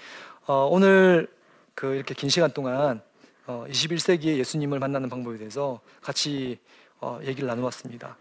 어, 0.47 0.69
오늘 0.71 1.27
그 1.75 1.95
이렇게 1.95 2.13
긴 2.13 2.29
시간 2.29 2.53
동안 2.53 3.01
어, 3.47 3.65
21세기의 3.67 4.37
예수님을 4.39 4.79
만나는 4.79 5.09
방법에 5.09 5.39
대해서 5.39 5.81
같이 6.03 6.59
어, 7.01 7.19
얘기를 7.23 7.49
나누었습니다. 7.49 8.17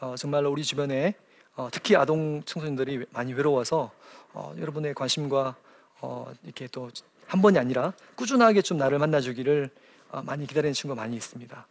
어, 0.00 0.14
정말로 0.18 0.50
우리 0.50 0.62
주변에 0.62 1.14
어, 1.56 1.68
특히 1.72 1.96
아동 1.96 2.42
청소년들이 2.44 3.06
많이 3.10 3.32
외로워서 3.32 3.90
어, 4.34 4.54
여러분의 4.58 4.92
관심과 4.94 5.56
어, 6.02 6.32
이렇게 6.44 6.66
또 6.68 6.90
한 7.26 7.40
번이 7.40 7.58
아니라 7.58 7.92
꾸준하게 8.16 8.60
좀 8.60 8.76
나를 8.76 8.98
만나주기를 8.98 9.70
어, 10.10 10.22
많이 10.22 10.46
기다리는 10.46 10.74
친구가 10.74 11.00
많이 11.00 11.16
있습니다. 11.16 11.66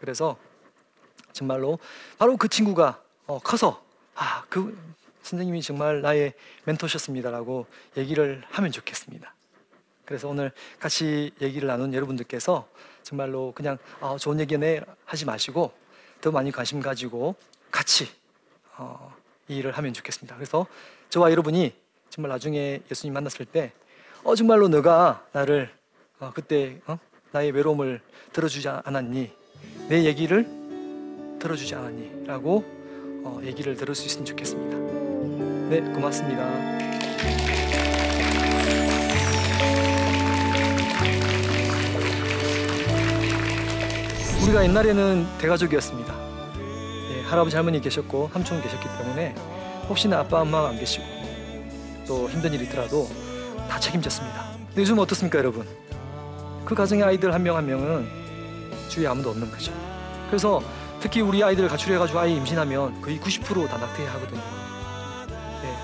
그래서 0.00 0.38
정말로 1.32 1.78
바로 2.18 2.36
그 2.38 2.48
친구가 2.48 3.00
어, 3.26 3.38
커서 3.38 3.84
아 4.16 4.44
그 4.48 4.76
선생님이 5.24 5.62
정말 5.62 6.02
나의 6.02 6.34
멘토셨습니다라고 6.64 7.66
얘기를 7.96 8.42
하면 8.50 8.70
좋겠습니다. 8.70 9.34
그래서 10.04 10.28
오늘 10.28 10.52
같이 10.78 11.32
얘기를 11.40 11.66
나눈 11.66 11.94
여러분들께서 11.94 12.68
정말로 13.02 13.52
그냥 13.54 13.78
아, 14.00 14.16
좋은 14.18 14.38
얘기네 14.38 14.82
하지 15.06 15.24
마시고 15.24 15.72
더 16.20 16.30
많이 16.30 16.52
관심 16.52 16.80
가지고 16.80 17.34
같이 17.70 18.06
어, 18.76 19.14
이 19.48 19.56
일을 19.56 19.72
하면 19.72 19.92
좋겠습니다. 19.94 20.36
그래서 20.36 20.66
저와 21.08 21.30
여러분이 21.30 21.74
정말 22.10 22.28
나중에 22.28 22.80
예수님 22.90 23.14
만났을 23.14 23.46
때 23.46 23.72
어, 24.24 24.34
정말로 24.34 24.68
너가 24.68 25.26
나를 25.32 25.70
어, 26.20 26.32
그때 26.34 26.80
어? 26.86 26.98
나의 27.32 27.50
외로움을 27.52 28.00
들어주지 28.32 28.68
않았니? 28.68 29.32
내 29.88 30.04
얘기를 30.04 30.46
들어주지 31.40 31.74
않았니? 31.74 32.26
라고 32.26 32.64
어, 33.24 33.40
얘기를 33.42 33.74
들을 33.74 33.94
수 33.94 34.06
있으면 34.06 34.26
좋겠습니다. 34.26 34.83
네, 35.68 35.80
고맙습니다. 35.80 36.44
우리가 44.42 44.62
옛날에는 44.64 45.26
대가족이었습니다. 45.38 46.14
예, 47.12 47.22
할아버지 47.22 47.56
할머니 47.56 47.80
계셨고 47.80 48.30
삼촌 48.32 48.60
계셨기 48.60 48.86
때문에 48.98 49.34
혹시나 49.88 50.18
아빠 50.18 50.42
엄마가 50.42 50.68
안 50.68 50.78
계시고 50.78 51.04
또 52.06 52.28
힘든 52.28 52.52
일이 52.52 52.64
있더라도 52.64 53.08
다 53.68 53.80
책임졌습니다. 53.80 54.44
근데 54.66 54.82
요즘 54.82 54.98
어떻습니까, 54.98 55.38
여러분? 55.38 55.66
그 56.66 56.74
가정의 56.74 57.04
아이들 57.04 57.32
한 57.32 57.42
명한 57.42 57.66
명은 57.66 58.06
주위에 58.90 59.06
아무도 59.06 59.30
없는 59.30 59.50
거죠. 59.50 59.72
그래서 60.26 60.62
특히 61.00 61.22
우리 61.22 61.42
아이들 61.42 61.68
가출해가지고 61.68 62.18
아이 62.18 62.36
임신하면 62.36 63.00
거의 63.00 63.18
90%다 63.18 63.78
낙태하거든요. 63.78 64.63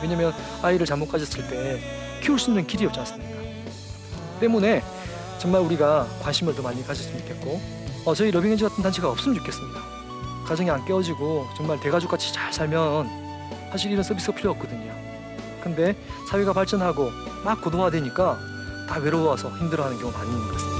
예, 0.00 0.02
왜냐면 0.02 0.32
아이를 0.62 0.86
잘못 0.86 1.08
가졌을 1.08 1.46
때 1.48 1.80
키울 2.22 2.38
수 2.38 2.50
있는 2.50 2.66
길이 2.66 2.86
없지 2.86 2.98
않습니까? 3.00 3.40
때문에 4.40 4.82
정말 5.38 5.60
우리가 5.62 6.06
관심을 6.22 6.54
더 6.54 6.62
많이 6.62 6.84
가졌으면 6.86 7.18
좋겠고 7.20 7.60
어, 8.04 8.14
저희 8.14 8.30
러빙엔지 8.30 8.64
같은 8.64 8.82
단체가 8.82 9.10
없으면 9.10 9.36
좋겠습니다. 9.38 9.80
가정이 10.46 10.70
안 10.70 10.84
깨어지고 10.84 11.46
정말 11.56 11.78
대가족같이 11.80 12.32
잘 12.32 12.52
살면 12.52 13.08
사실 13.70 13.90
이런 13.90 14.02
서비스가 14.02 14.36
필요 14.36 14.50
없거든요. 14.52 14.92
근데 15.62 15.94
사회가 16.30 16.52
발전하고 16.52 17.10
막 17.44 17.60
고도화되니까 17.62 18.38
다 18.88 18.98
외로워서 18.98 19.50
힘들어하는 19.58 19.98
경우가 19.98 20.18
많이 20.18 20.30
있는 20.30 20.46
것 20.46 20.54
같습니다. 20.54 20.79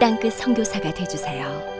땅끝 0.00 0.34
성교사가 0.34 0.94
되주세요 0.94 1.77